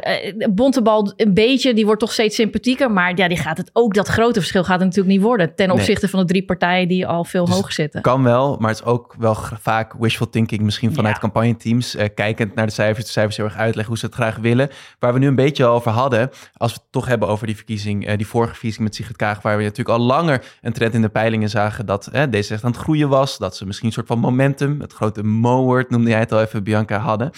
Bontebal 0.49 1.13
een 1.15 1.33
beetje, 1.33 1.73
die 1.73 1.85
wordt 1.85 1.99
toch 1.99 2.11
steeds 2.13 2.35
sympathieker. 2.35 2.91
Maar 2.91 3.11
ja, 3.15 3.27
die 3.27 3.37
gaat 3.37 3.57
het 3.57 3.69
ook, 3.73 3.93
dat 3.93 4.07
grote 4.07 4.39
verschil 4.39 4.63
gaat 4.63 4.79
het 4.79 4.83
natuurlijk 4.83 5.07
niet 5.07 5.16
worden. 5.21 5.55
Ten 5.55 5.71
opzichte 5.71 6.01
nee. 6.01 6.09
van 6.11 6.19
de 6.19 6.25
drie 6.25 6.45
partijen 6.45 6.87
die 6.87 7.07
al 7.07 7.23
veel 7.23 7.45
dus 7.45 7.55
hoger 7.55 7.71
zitten. 7.71 8.01
Kan 8.01 8.23
wel, 8.23 8.57
maar 8.59 8.69
het 8.69 8.79
is 8.79 8.85
ook 8.85 9.15
wel 9.17 9.35
vaak 9.59 9.93
wishful 9.99 10.29
thinking. 10.29 10.61
Misschien 10.61 10.93
vanuit 10.93 11.15
ja. 11.15 11.21
campagneteams. 11.21 11.95
Uh, 11.95 12.05
kijkend 12.15 12.55
naar 12.55 12.65
de 12.65 12.71
cijfers, 12.71 13.05
de 13.05 13.11
cijfers 13.11 13.37
heel 13.37 13.45
erg 13.45 13.55
uitleggen 13.55 13.87
hoe 13.87 13.97
ze 13.97 14.05
het 14.05 14.15
graag 14.15 14.37
willen. 14.37 14.69
Waar 14.99 15.13
we 15.13 15.19
nu 15.19 15.27
een 15.27 15.35
beetje 15.35 15.65
over 15.65 15.91
hadden. 15.91 16.29
Als 16.53 16.73
we 16.73 16.79
het 16.81 16.91
toch 16.91 17.07
hebben 17.07 17.27
over 17.27 17.45
die 17.45 17.55
verkiezing, 17.55 18.09
uh, 18.09 18.17
die 18.17 18.27
vorige 18.27 18.51
verkiezing 18.51 18.83
met 18.83 18.95
Sigrid 18.95 19.15
Kaag. 19.15 19.41
Waar 19.41 19.57
we 19.57 19.63
natuurlijk 19.63 19.97
al 19.97 20.05
langer 20.05 20.43
een 20.61 20.73
trend 20.73 20.93
in 20.93 21.01
de 21.01 21.09
peilingen 21.09 21.49
zagen 21.49 21.85
dat 21.85 22.09
uh, 22.13 22.23
deze 22.29 22.53
echt 22.53 22.63
aan 22.63 22.71
het 22.71 22.79
groeien 22.79 23.09
was. 23.09 23.37
Dat 23.37 23.55
ze 23.55 23.65
misschien 23.65 23.87
een 23.87 23.93
soort 23.93 24.07
van 24.07 24.19
momentum, 24.19 24.81
het 24.81 24.93
grote 24.93 25.23
mo-word 25.23 25.89
noemde 25.89 26.09
jij 26.09 26.19
het 26.19 26.31
al 26.31 26.41
even, 26.41 26.63
Bianca, 26.63 26.97
hadden. 26.97 27.31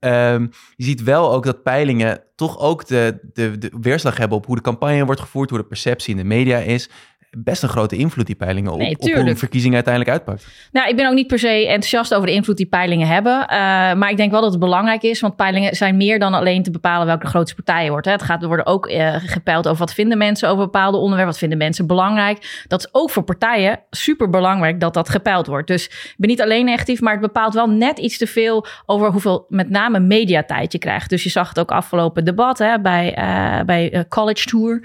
Um, 0.00 0.50
je 0.76 0.84
ziet 0.84 1.02
wel 1.02 1.32
ook 1.32 1.44
dat 1.44 1.62
peilingen 1.62 2.22
toch 2.34 2.58
ook 2.58 2.86
de, 2.86 3.18
de, 3.32 3.58
de 3.58 3.72
weerslag 3.80 4.16
hebben 4.16 4.38
op 4.38 4.46
hoe 4.46 4.56
de 4.56 4.62
campagne 4.62 5.04
wordt 5.04 5.20
gevoerd, 5.20 5.50
hoe 5.50 5.58
de 5.58 5.64
perceptie 5.64 6.10
in 6.10 6.20
de 6.20 6.24
media 6.24 6.58
is 6.58 6.90
best 7.36 7.62
een 7.62 7.68
grote 7.68 7.96
invloed, 7.96 8.26
die 8.26 8.34
peilingen, 8.34 8.72
op, 8.72 8.78
nee, 8.78 8.96
op 8.98 9.00
hoe 9.00 9.28
een 9.28 9.38
verkiezing 9.38 9.74
uiteindelijk 9.74 10.12
uitpakt. 10.12 10.46
Nou, 10.72 10.88
ik 10.88 10.96
ben 10.96 11.08
ook 11.08 11.14
niet 11.14 11.26
per 11.26 11.38
se 11.38 11.66
enthousiast 11.66 12.14
over 12.14 12.26
de 12.26 12.32
invloed 12.32 12.56
die 12.56 12.66
peilingen 12.66 13.06
hebben. 13.06 13.40
Uh, 13.40 13.48
maar 13.94 14.10
ik 14.10 14.16
denk 14.16 14.30
wel 14.30 14.40
dat 14.40 14.50
het 14.50 14.60
belangrijk 14.60 15.02
is, 15.02 15.20
want 15.20 15.36
peilingen 15.36 15.76
zijn 15.76 15.96
meer 15.96 16.18
dan 16.18 16.34
alleen 16.34 16.62
te 16.62 16.70
bepalen 16.70 17.06
welke 17.06 17.24
de 17.24 17.30
grootste 17.30 17.62
partij 17.62 17.90
wordt. 17.90 18.06
Hè. 18.06 18.12
Het 18.12 18.22
gaat, 18.22 18.42
er 18.42 18.46
worden 18.48 18.66
ook 18.66 18.90
uh, 18.90 19.14
gepeild 19.16 19.66
over 19.66 19.78
wat 19.78 19.94
vinden 19.94 20.18
mensen 20.18 20.48
over 20.48 20.64
bepaalde 20.64 20.96
onderwerpen, 20.96 21.30
wat 21.30 21.38
vinden 21.38 21.58
mensen 21.58 21.86
belangrijk. 21.86 22.64
Dat 22.68 22.80
is 22.80 22.88
ook 22.92 23.10
voor 23.10 23.22
partijen 23.22 23.80
super 23.90 24.30
belangrijk 24.30 24.80
dat 24.80 24.94
dat 24.94 25.08
gepeild 25.08 25.46
wordt. 25.46 25.68
Dus 25.68 25.84
ik 25.86 26.14
ben 26.16 26.28
niet 26.28 26.42
alleen 26.42 26.64
negatief, 26.64 27.00
maar 27.00 27.12
het 27.12 27.22
bepaalt 27.22 27.54
wel 27.54 27.68
net 27.68 27.98
iets 27.98 28.18
te 28.18 28.26
veel 28.26 28.66
over 28.86 29.10
hoeveel 29.10 29.46
met 29.48 29.70
name 29.70 30.00
mediatijd 30.00 30.72
je 30.72 30.78
krijgt. 30.78 31.10
Dus 31.10 31.22
je 31.22 31.30
zag 31.30 31.48
het 31.48 31.58
ook 31.58 31.70
afgelopen 31.70 32.24
debat 32.24 32.58
hè, 32.58 32.80
bij, 32.80 33.18
uh, 33.18 33.64
bij 33.64 34.04
College 34.08 34.44
Tour 34.44 34.80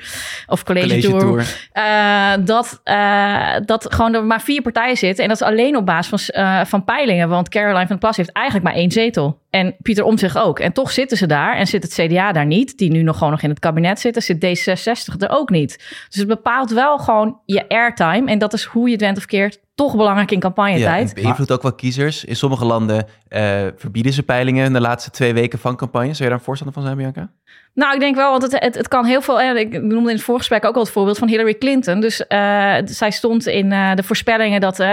of 0.47 0.63
College, 0.63 0.87
college 0.87 1.07
Tour. 1.07 1.43
tour 1.73 2.38
dat, 2.43 2.81
uh, 2.85 3.55
dat 3.65 3.93
gewoon 3.93 4.13
er 4.13 4.23
maar 4.23 4.41
vier 4.41 4.61
partijen 4.61 4.97
zitten. 4.97 5.23
En 5.23 5.29
dat 5.29 5.41
is 5.41 5.47
alleen 5.47 5.75
op 5.75 5.85
basis 5.85 6.29
van, 6.31 6.43
uh, 6.43 6.65
van 6.65 6.83
peilingen. 6.83 7.29
Want 7.29 7.49
Caroline 7.49 7.79
van 7.79 7.87
der 7.87 7.97
Plas 7.97 8.17
heeft 8.17 8.31
eigenlijk 8.31 8.65
maar 8.65 8.75
één 8.75 8.91
zetel. 8.91 9.39
En 9.49 9.75
Pieter 9.81 10.03
Omtzigt 10.03 10.37
ook. 10.37 10.59
En 10.59 10.73
toch 10.73 10.91
zitten 10.91 11.17
ze 11.17 11.27
daar. 11.27 11.55
En 11.55 11.67
zit 11.67 11.83
het 11.83 11.93
CDA 11.93 12.31
daar 12.31 12.45
niet. 12.45 12.77
Die 12.77 12.91
nu 12.91 13.01
nog 13.01 13.17
gewoon 13.17 13.31
nog 13.31 13.41
in 13.41 13.49
het 13.49 13.59
kabinet 13.59 13.99
zitten. 13.99 14.21
Zit 14.21 14.45
D66 14.45 15.17
er 15.17 15.29
ook 15.29 15.49
niet. 15.49 15.77
Dus 16.09 16.19
het 16.19 16.27
bepaalt 16.27 16.71
wel 16.71 16.97
gewoon 16.97 17.39
je 17.45 17.69
airtime. 17.69 18.31
En 18.31 18.39
dat 18.39 18.53
is 18.53 18.63
hoe 18.63 18.85
je 18.85 18.91
het 18.91 19.01
went 19.01 19.17
of 19.17 19.25
keert 19.25 19.59
toch 19.75 19.95
belangrijk 19.95 20.31
in 20.31 20.39
campagnetijd. 20.39 21.11
Ja, 21.15 21.21
beïnvloedt 21.21 21.51
ook 21.51 21.61
wel 21.61 21.73
kiezers. 21.73 22.25
In 22.25 22.35
sommige 22.35 22.65
landen 22.65 23.05
uh, 23.29 23.67
verbieden 23.75 24.13
ze 24.13 24.23
peilingen 24.23 24.65
in 24.65 24.73
de 24.73 24.81
laatste 24.81 25.09
twee 25.09 25.33
weken 25.33 25.59
van 25.59 25.75
campagne. 25.75 26.13
Zou 26.13 26.23
je 26.23 26.29
daar 26.29 26.37
een 26.37 26.45
voorstander 26.45 26.75
van 26.75 26.85
zijn, 26.85 26.97
Bianca? 26.97 27.31
Nou, 27.73 27.93
ik 27.93 27.99
denk 27.99 28.15
wel, 28.15 28.31
want 28.31 28.41
het, 28.41 28.59
het, 28.59 28.75
het 28.75 28.87
kan 28.87 29.05
heel 29.05 29.21
veel. 29.21 29.41
Ik 29.41 29.81
noemde 29.81 30.09
in 30.09 30.15
het 30.15 30.25
voorgesprek 30.25 30.65
ook 30.65 30.75
al 30.75 30.81
het 30.81 30.91
voorbeeld 30.91 31.17
van 31.17 31.27
Hillary 31.27 31.57
Clinton. 31.57 31.99
Dus 31.99 32.23
uh, 32.29 32.75
zij 32.85 33.11
stond 33.11 33.47
in 33.47 33.71
uh, 33.71 33.95
de 33.95 34.03
voorspellingen 34.03 34.61
dat 34.61 34.79
uh, 34.79 34.91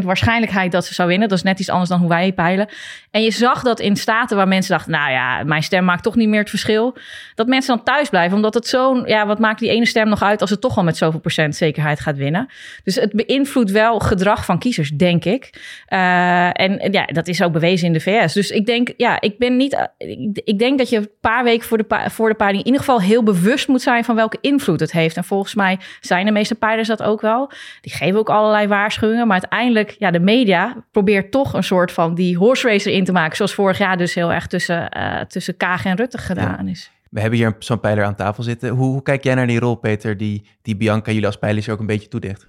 80% 0.00 0.04
waarschijnlijkheid 0.04 0.72
dat 0.72 0.84
ze 0.84 0.94
zou 0.94 1.08
winnen. 1.08 1.28
Dat 1.28 1.38
is 1.38 1.44
net 1.44 1.58
iets 1.60 1.68
anders 1.68 1.88
dan 1.88 1.98
hoe 1.98 2.08
wij 2.08 2.32
peilen. 2.32 2.68
En 3.10 3.22
je 3.22 3.30
zag 3.30 3.62
dat 3.62 3.80
in 3.80 3.96
staten 3.96 4.36
waar 4.36 4.48
mensen 4.48 4.72
dachten, 4.72 4.92
nou 4.92 5.10
ja, 5.10 5.44
mijn 5.44 5.62
stem 5.62 5.84
maakt 5.84 6.02
toch 6.02 6.16
niet 6.16 6.28
meer 6.28 6.40
het 6.40 6.48
verschil. 6.48 6.96
Dat 7.34 7.46
mensen 7.46 7.74
dan 7.74 7.84
thuis 7.84 8.08
blijven, 8.08 8.36
omdat 8.36 8.54
het 8.54 8.66
zo'n, 8.66 9.02
ja, 9.06 9.26
wat 9.26 9.38
maakt 9.38 9.60
die 9.60 9.70
ene 9.70 9.86
stem 9.86 10.08
nog 10.08 10.22
uit 10.22 10.40
als 10.40 10.50
het 10.50 10.60
toch 10.60 10.76
al 10.76 10.84
met 10.84 10.96
zoveel 10.96 11.20
procent 11.20 11.56
zekerheid 11.56 12.00
gaat 12.00 12.16
winnen. 12.16 12.48
Dus 12.84 12.94
het 12.94 13.12
beïnvloedt 13.12 13.70
wel 13.70 13.98
gedrag 13.98 14.44
van 14.44 14.58
kiezers, 14.58 14.90
denk 14.90 15.24
ik. 15.24 15.50
en 15.86 16.88
ja, 16.90 17.04
dat 17.04 17.28
is 17.28 17.42
ook 17.42 17.52
bewezen 17.52 17.86
in 17.86 17.92
de 17.92 18.00
VS. 18.00 18.32
Dus 18.32 18.50
ik 18.50 18.66
denk, 18.66 18.92
ja, 18.96 19.20
ik 19.20 19.38
ben 19.38 19.56
niet, 19.56 19.88
ik, 19.98 20.40
ik 20.44 20.58
denk 20.58 20.78
dat 20.78 20.88
je 20.88 20.96
een 20.96 21.10
paar 21.20 21.44
weken 21.44 21.66
voor 21.66 21.78
de, 21.88 22.10
voor 22.10 22.28
de 22.28 22.34
peiling 22.34 22.64
in 22.64 22.66
ieder 22.66 22.86
geval 22.86 23.00
heel 23.00 23.22
bewust 23.22 23.68
moet 23.68 23.82
zijn 23.82 24.04
van 24.04 24.14
welke 24.14 24.38
invloed 24.40 24.80
het 24.80 24.92
heeft. 24.92 25.16
En 25.16 25.24
volgens 25.24 25.54
mij 25.54 25.78
zijn 26.00 26.26
de 26.26 26.32
meeste 26.32 26.54
peilers 26.54 26.88
dat 26.88 27.02
ook 27.02 27.20
wel. 27.20 27.50
Die 27.80 27.92
geven 27.92 28.18
ook 28.18 28.30
allerlei 28.30 28.66
waarschuwingen. 28.66 29.26
Maar 29.26 29.40
uiteindelijk, 29.40 29.96
ja, 29.98 30.10
de 30.10 30.20
media 30.20 30.84
probeert 30.90 31.30
toch 31.30 31.52
een 31.52 31.64
soort 31.64 31.92
van 31.92 32.14
die 32.14 32.36
horse 32.36 32.68
racer 32.68 32.92
in 32.92 33.04
te 33.04 33.12
maken. 33.12 33.36
Zoals 33.36 33.54
vorig 33.54 33.78
jaar 33.78 33.96
dus 33.96 34.14
heel 34.14 34.32
erg 34.32 34.46
tussen, 34.46 34.96
uh, 34.96 35.20
tussen 35.20 35.56
Kaag 35.56 35.84
en 35.84 35.96
Rutte 35.96 36.18
gedaan 36.18 36.68
is. 36.68 36.90
We 37.10 37.20
hebben 37.20 37.38
hier 37.38 37.56
zo'n 37.58 37.80
pijler 37.80 38.04
aan 38.04 38.14
tafel 38.14 38.42
zitten. 38.42 38.68
Hoe, 38.68 38.92
hoe, 38.92 39.02
kijk 39.02 39.24
jij 39.24 39.34
naar 39.34 39.46
die 39.46 39.58
rol, 39.58 39.74
Peter, 39.74 40.16
die, 40.16 40.48
die 40.62 40.76
Bianca 40.76 41.10
jullie 41.10 41.26
als 41.26 41.38
peilers 41.38 41.68
ook 41.68 41.80
een 41.80 41.86
beetje 41.86 42.08
toedicht? 42.08 42.46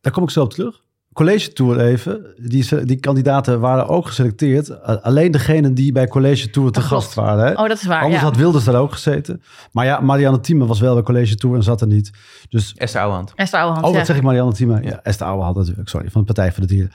Daar 0.00 0.12
kom 0.12 0.22
ik 0.22 0.30
zo 0.30 0.42
op 0.42 0.50
terug 0.50 0.82
college 1.14 1.52
tour 1.52 1.80
even. 1.80 2.26
Die, 2.36 2.84
die 2.84 2.96
kandidaten 2.96 3.60
waren 3.60 3.88
ook 3.88 4.06
geselecteerd. 4.06 4.82
Alleen 5.02 5.30
degenen 5.30 5.74
die 5.74 5.92
bij 5.92 6.08
college 6.08 6.50
tour 6.50 6.70
te 6.70 6.80
oh, 6.80 6.86
gast 6.86 7.14
waren. 7.14 7.46
Hè? 7.46 7.52
Oh, 7.52 7.68
dat 7.68 7.76
is 7.76 7.86
waar. 7.86 8.02
Anders 8.02 8.22
had 8.22 8.36
Wilders 8.36 8.64
daar 8.64 8.74
ook 8.74 8.92
gezeten. 8.92 9.42
Maar 9.72 9.84
ja, 9.84 10.00
Marianne 10.00 10.40
Thieme 10.40 10.66
was 10.66 10.80
wel 10.80 10.94
bij 10.94 11.02
college 11.02 11.34
tour 11.34 11.56
en 11.56 11.62
zat 11.62 11.80
er 11.80 11.86
niet. 11.86 12.10
Dus, 12.48 12.74
Esther 12.76 13.00
Ouwehand. 13.00 13.32
Esther 13.34 13.60
Ouwehand, 13.60 13.86
Oh, 13.86 13.94
wat 13.94 14.06
zeg 14.06 14.16
ik 14.16 14.22
Marianne 14.22 14.52
Thieme? 14.52 14.82
Ja, 14.82 15.00
Esther 15.02 15.26
Ouwehand 15.26 15.56
natuurlijk. 15.56 15.88
Sorry, 15.88 16.10
van 16.10 16.20
de 16.20 16.26
Partij 16.26 16.52
voor 16.52 16.60
de 16.60 16.68
Dieren. 16.68 16.92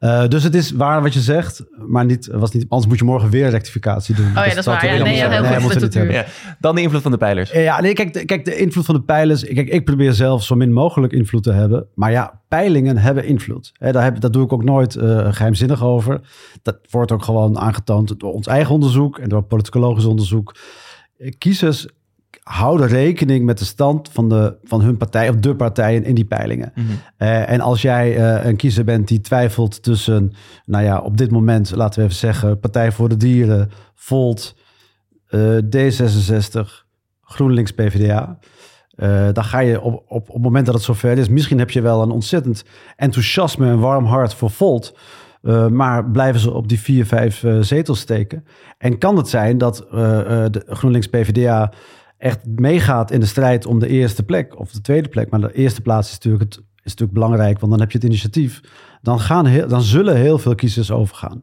Uh, 0.00 0.28
dus 0.28 0.42
het 0.42 0.54
is 0.54 0.70
waar 0.70 1.02
wat 1.02 1.14
je 1.14 1.20
zegt, 1.20 1.64
maar 1.86 2.04
niet, 2.04 2.28
was 2.32 2.52
niet, 2.52 2.66
anders 2.68 2.88
moet 2.88 2.98
je 2.98 3.04
morgen 3.04 3.30
weer 3.30 3.50
rectificatie 3.50 4.14
doen. 4.14 4.26
Oh 4.26 4.32
ja, 4.32 4.44
dat, 4.44 4.56
is 4.56 4.64
waar. 4.64 4.86
Ja, 4.86 5.02
nee, 5.02 5.16
ja, 5.16 5.30
heel 5.30 5.42
nee, 5.42 5.60
goed. 5.60 5.94
Nee, 5.94 6.12
ja, 6.12 6.24
dan 6.58 6.74
de 6.74 6.80
invloed 6.80 7.02
van 7.02 7.10
de 7.10 7.16
pijlers. 7.16 7.50
Ja, 7.50 7.80
nee, 7.80 7.92
kijk, 7.92 8.26
kijk, 8.26 8.44
de 8.44 8.56
invloed 8.56 8.84
van 8.84 8.94
de 8.94 9.02
pijlers. 9.02 9.44
Kijk, 9.44 9.68
ik 9.68 9.84
probeer 9.84 10.12
zelf 10.12 10.42
zo 10.42 10.54
min 10.54 10.72
mogelijk 10.72 11.12
invloed 11.12 11.42
te 11.42 11.52
hebben. 11.52 11.86
Maar 11.94 12.10
ja, 12.10 12.39
peilingen 12.50 12.96
hebben 12.96 13.24
invloed. 13.24 13.72
He, 13.78 13.92
daar, 13.92 14.02
heb, 14.02 14.20
dat 14.20 14.32
doe 14.32 14.44
ik 14.44 14.52
ook 14.52 14.64
nooit 14.64 14.94
uh, 14.94 15.32
geheimzinnig 15.32 15.82
over. 15.82 16.20
Dat 16.62 16.78
wordt 16.90 17.12
ook 17.12 17.22
gewoon 17.22 17.58
aangetoond 17.58 18.20
door 18.20 18.32
ons 18.32 18.46
eigen 18.46 18.74
onderzoek 18.74 19.18
en 19.18 19.28
door 19.28 19.42
politicologisch 19.42 20.04
onderzoek. 20.04 20.54
Kiezers 21.38 21.86
houden 22.42 22.86
rekening 22.86 23.44
met 23.44 23.58
de 23.58 23.64
stand 23.64 24.08
van, 24.12 24.28
de, 24.28 24.56
van 24.64 24.80
hun 24.80 24.96
partij 24.96 25.28
of 25.28 25.36
de 25.36 25.56
partijen 25.56 26.04
in 26.04 26.14
die 26.14 26.24
peilingen. 26.24 26.72
Mm 26.74 26.86
en 27.16 27.60
als 27.60 27.82
jij 27.82 28.16
uh, 28.16 28.44
een 28.44 28.56
kiezer 28.56 28.84
bent 28.84 29.08
die 29.08 29.20
twijfelt 29.20 29.82
tussen, 29.82 30.32
nou 30.64 30.84
ja, 30.84 30.98
op 30.98 31.16
dit 31.16 31.30
moment, 31.30 31.76
laten 31.76 31.98
we 31.98 32.04
even 32.04 32.18
zeggen, 32.18 32.60
Partij 32.60 32.92
voor 32.92 33.08
de 33.08 33.16
Dieren, 33.16 33.70
Volt, 33.94 34.56
uh, 35.30 35.58
D66, 35.76 36.84
GroenLinks, 37.22 37.70
PvdA. 37.70 38.38
Uh, 39.00 39.28
dan 39.32 39.44
ga 39.44 39.58
je 39.58 39.80
op, 39.80 39.94
op, 39.94 40.28
op 40.28 40.34
het 40.34 40.42
moment 40.42 40.66
dat 40.66 40.74
het 40.74 40.84
zover 40.84 41.18
is, 41.18 41.28
misschien 41.28 41.58
heb 41.58 41.70
je 41.70 41.80
wel 41.80 42.02
een 42.02 42.10
ontzettend 42.10 42.64
enthousiasme 42.96 43.68
en 43.68 43.78
warm 43.78 44.04
hart 44.04 44.34
voor 44.34 44.50
Volt. 44.50 44.96
Uh, 45.42 45.66
maar 45.66 46.10
blijven 46.10 46.40
ze 46.40 46.52
op 46.52 46.68
die 46.68 46.80
vier, 46.80 47.06
vijf 47.06 47.42
uh, 47.42 47.60
zetels 47.60 48.00
steken? 48.00 48.44
En 48.78 48.98
kan 48.98 49.16
het 49.16 49.28
zijn 49.28 49.58
dat 49.58 49.76
de 49.76 50.62
GroenLinks 50.66 51.06
PvdA 51.06 51.72
echt 52.18 52.40
meegaat 52.46 53.10
in 53.10 53.20
de 53.20 53.26
strijd 53.26 53.66
om 53.66 53.78
de 53.78 53.88
eerste 53.88 54.22
plek 54.22 54.58
of 54.58 54.70
de 54.70 54.80
tweede 54.80 55.08
plek? 55.08 55.30
Maar 55.30 55.40
de 55.40 55.52
eerste 55.52 55.80
plaats 55.80 56.08
is 56.08 56.14
natuurlijk, 56.14 56.42
het, 56.42 56.56
is 56.58 56.90
natuurlijk 56.90 57.12
belangrijk, 57.12 57.58
want 57.60 57.72
dan 57.72 57.80
heb 57.80 57.90
je 57.90 57.98
het 57.98 58.06
initiatief. 58.06 58.60
Dan, 59.02 59.20
gaan 59.20 59.68
dan 59.68 59.82
zullen 59.82 60.16
heel 60.16 60.38
veel 60.38 60.54
kiezers 60.54 60.90
overgaan. 60.90 61.42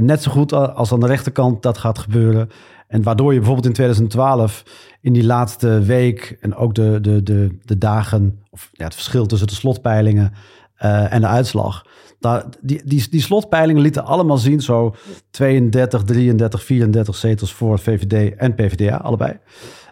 net 0.00 0.22
zo 0.22 0.30
goed 0.30 0.52
als 0.52 0.92
aan 0.92 1.00
de 1.00 1.06
rechterkant 1.06 1.62
dat 1.62 1.78
gaat 1.78 1.98
gebeuren. 1.98 2.48
En 2.90 3.02
waardoor 3.02 3.32
je 3.32 3.38
bijvoorbeeld 3.38 3.66
in 3.66 3.72
2012 3.72 4.64
in 5.00 5.12
die 5.12 5.24
laatste 5.24 5.82
week 5.82 6.36
en 6.40 6.54
ook 6.54 6.74
de, 6.74 6.98
de, 7.00 7.22
de, 7.22 7.58
de 7.62 7.78
dagen, 7.78 8.42
of 8.50 8.70
ja, 8.72 8.84
het 8.84 8.94
verschil 8.94 9.26
tussen 9.26 9.46
de 9.46 9.54
slotpeilingen 9.54 10.32
uh, 10.82 11.12
en 11.12 11.20
de 11.20 11.26
uitslag. 11.26 11.86
Daar, 12.18 12.44
die, 12.60 12.82
die, 12.84 13.08
die 13.10 13.20
slotpeilingen 13.20 13.82
lieten 13.82 14.04
allemaal 14.04 14.38
zien 14.38 14.60
zo 14.60 14.94
32, 15.30 16.02
33, 16.02 16.64
34 16.64 17.16
zetels 17.16 17.52
voor 17.52 17.78
VVD 17.78 18.36
en 18.36 18.54
PvdA, 18.54 18.96
allebei. 18.96 19.38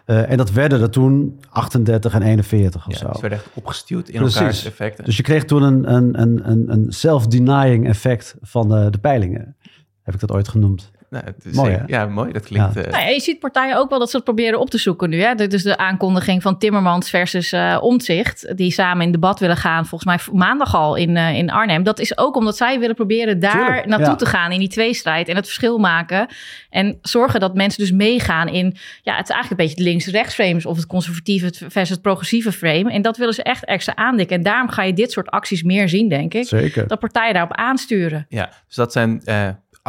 Uh, 0.05 0.31
en 0.31 0.37
dat 0.37 0.51
werden 0.51 0.81
er 0.81 0.89
toen 0.89 1.39
38 1.49 2.13
en 2.13 2.21
41 2.21 2.87
of 2.87 2.93
ja, 2.93 2.99
zo. 2.99 3.07
Dus 3.07 3.21
werden 3.21 3.39
echt 3.39 3.49
opgestuurd 3.53 4.09
in 4.09 4.21
elkaars 4.21 4.65
effecten. 4.65 5.05
Dus 5.05 5.17
je 5.17 5.23
kreeg 5.23 5.45
toen 5.45 5.61
een, 5.61 5.93
een, 5.93 6.21
een, 6.21 6.71
een 6.71 6.91
self-denying 6.91 7.87
effect 7.87 8.35
van 8.41 8.69
de, 8.69 8.89
de 8.89 8.97
peilingen. 8.97 9.55
Heb 10.01 10.13
ik 10.13 10.19
dat 10.19 10.31
ooit 10.31 10.47
genoemd. 10.47 10.91
Nou, 11.09 11.23
mooi, 11.51 11.79
ja, 11.87 12.05
mooi. 12.05 12.31
Dat 12.31 12.43
klinkt... 12.45 12.73
Ja. 12.73 12.85
Uh... 12.85 12.91
Nou, 12.91 13.09
je 13.09 13.19
ziet 13.19 13.39
partijen 13.39 13.77
ook 13.77 13.89
wel 13.89 13.99
dat 13.99 14.09
ze 14.09 14.15
het 14.15 14.25
proberen 14.25 14.59
op 14.59 14.69
te 14.69 14.77
zoeken 14.77 15.09
nu. 15.09 15.21
Hè? 15.21 15.35
Dus 15.35 15.63
de 15.63 15.77
aankondiging 15.77 16.41
van 16.41 16.57
Timmermans 16.57 17.09
versus 17.09 17.53
uh, 17.53 17.77
Omtzigt... 17.81 18.57
die 18.57 18.71
samen 18.71 19.05
in 19.05 19.11
debat 19.11 19.39
willen 19.39 19.57
gaan, 19.57 19.85
volgens 19.85 20.25
mij 20.25 20.35
maandag 20.39 20.75
al 20.75 20.95
in, 20.95 21.15
uh, 21.15 21.33
in 21.33 21.49
Arnhem. 21.49 21.83
Dat 21.83 21.99
is 21.99 22.17
ook 22.17 22.35
omdat 22.35 22.57
zij 22.57 22.79
willen 22.79 22.95
proberen 22.95 23.39
daar 23.39 23.65
Tuurlijk, 23.65 23.85
naartoe 23.85 24.07
ja. 24.07 24.15
te 24.15 24.25
gaan... 24.25 24.51
in 24.51 24.59
die 24.59 24.69
tweestrijd 24.69 25.27
en 25.27 25.35
het 25.35 25.45
verschil 25.45 25.77
maken. 25.77 26.27
En 26.69 26.97
zorgen 27.01 27.39
dat 27.39 27.55
mensen 27.55 27.79
dus 27.79 27.91
meegaan 27.91 28.47
in... 28.47 28.77
ja, 29.01 29.15
het 29.15 29.29
is 29.29 29.35
eigenlijk 29.35 29.49
een 29.49 29.67
beetje 29.67 29.83
het 29.83 29.91
links-rechts 29.91 30.33
frame... 30.33 30.61
of 30.63 30.75
het 30.75 30.87
conservatieve 30.87 31.51
versus 31.57 31.89
het 31.89 32.01
progressieve 32.01 32.51
frame. 32.51 32.91
En 32.91 33.01
dat 33.01 33.17
willen 33.17 33.33
ze 33.33 33.43
echt 33.43 33.65
extra 33.65 33.95
aandikken. 33.95 34.37
En 34.37 34.43
daarom 34.43 34.69
ga 34.69 34.83
je 34.83 34.93
dit 34.93 35.11
soort 35.11 35.29
acties 35.29 35.63
meer 35.63 35.89
zien, 35.89 36.09
denk 36.09 36.33
ik. 36.33 36.47
Zeker. 36.47 36.87
Dat 36.87 36.99
partijen 36.99 37.33
daarop 37.33 37.55
aansturen. 37.55 38.25
Ja, 38.29 38.49
dus 38.67 38.75
dat 38.75 38.91
zijn 38.91 39.21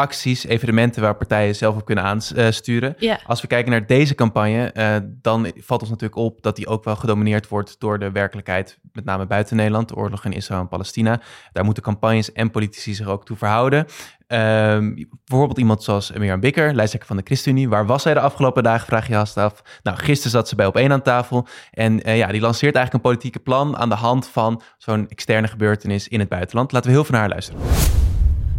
acties, 0.00 0.46
evenementen 0.46 1.02
waar 1.02 1.16
partijen 1.16 1.54
zelf 1.54 1.76
op 1.76 1.84
kunnen 1.84 2.04
aansturen. 2.04 2.94
Ja. 2.98 3.20
Als 3.26 3.40
we 3.40 3.46
kijken 3.46 3.70
naar 3.70 3.86
deze 3.86 4.14
campagne, 4.14 4.70
uh, 4.74 4.96
dan 5.22 5.52
valt 5.56 5.80
ons 5.80 5.90
natuurlijk 5.90 6.20
op 6.20 6.42
dat 6.42 6.56
die 6.56 6.66
ook 6.66 6.84
wel 6.84 6.96
gedomineerd 6.96 7.48
wordt 7.48 7.76
door 7.78 7.98
de 7.98 8.10
werkelijkheid, 8.10 8.78
met 8.92 9.04
name 9.04 9.26
buiten 9.26 9.56
Nederland, 9.56 9.88
de 9.88 9.96
oorlog 9.96 10.24
in 10.24 10.32
Israël 10.32 10.60
en 10.60 10.68
Palestina. 10.68 11.20
Daar 11.52 11.64
moeten 11.64 11.82
campagnes 11.82 12.32
en 12.32 12.50
politici 12.50 12.94
zich 12.94 13.06
ook 13.06 13.24
toe 13.24 13.36
verhouden. 13.36 13.86
Um, 14.32 15.08
bijvoorbeeld 15.24 15.58
iemand 15.58 15.82
zoals 15.82 16.12
Mirjam 16.12 16.40
Bikker, 16.40 16.74
lijsttrekker 16.74 17.08
van 17.08 17.16
de 17.16 17.22
ChristenUnie. 17.24 17.68
Waar 17.68 17.86
was 17.86 18.02
zij 18.02 18.14
de 18.14 18.20
afgelopen 18.20 18.62
dagen, 18.62 18.86
vraag 18.86 19.06
je 19.08 19.14
haast 19.14 19.36
af. 19.36 19.62
Nou, 19.82 19.96
gisteren 19.96 20.30
zat 20.30 20.48
ze 20.48 20.54
bij 20.54 20.66
op 20.66 20.76
één 20.76 20.92
aan 20.92 21.02
tafel. 21.02 21.46
En 21.70 22.08
uh, 22.08 22.16
ja, 22.16 22.26
die 22.26 22.40
lanceert 22.40 22.74
eigenlijk 22.74 23.04
een 23.04 23.10
politieke 23.10 23.38
plan 23.38 23.76
aan 23.76 23.88
de 23.88 23.94
hand 23.94 24.28
van 24.28 24.62
zo'n 24.78 25.08
externe 25.08 25.48
gebeurtenis 25.48 26.08
in 26.08 26.20
het 26.20 26.28
buitenland. 26.28 26.72
Laten 26.72 26.88
we 26.90 26.96
heel 26.96 27.04
veel 27.04 27.12
naar 27.12 27.22
haar 27.22 27.30
luisteren. 27.30 28.09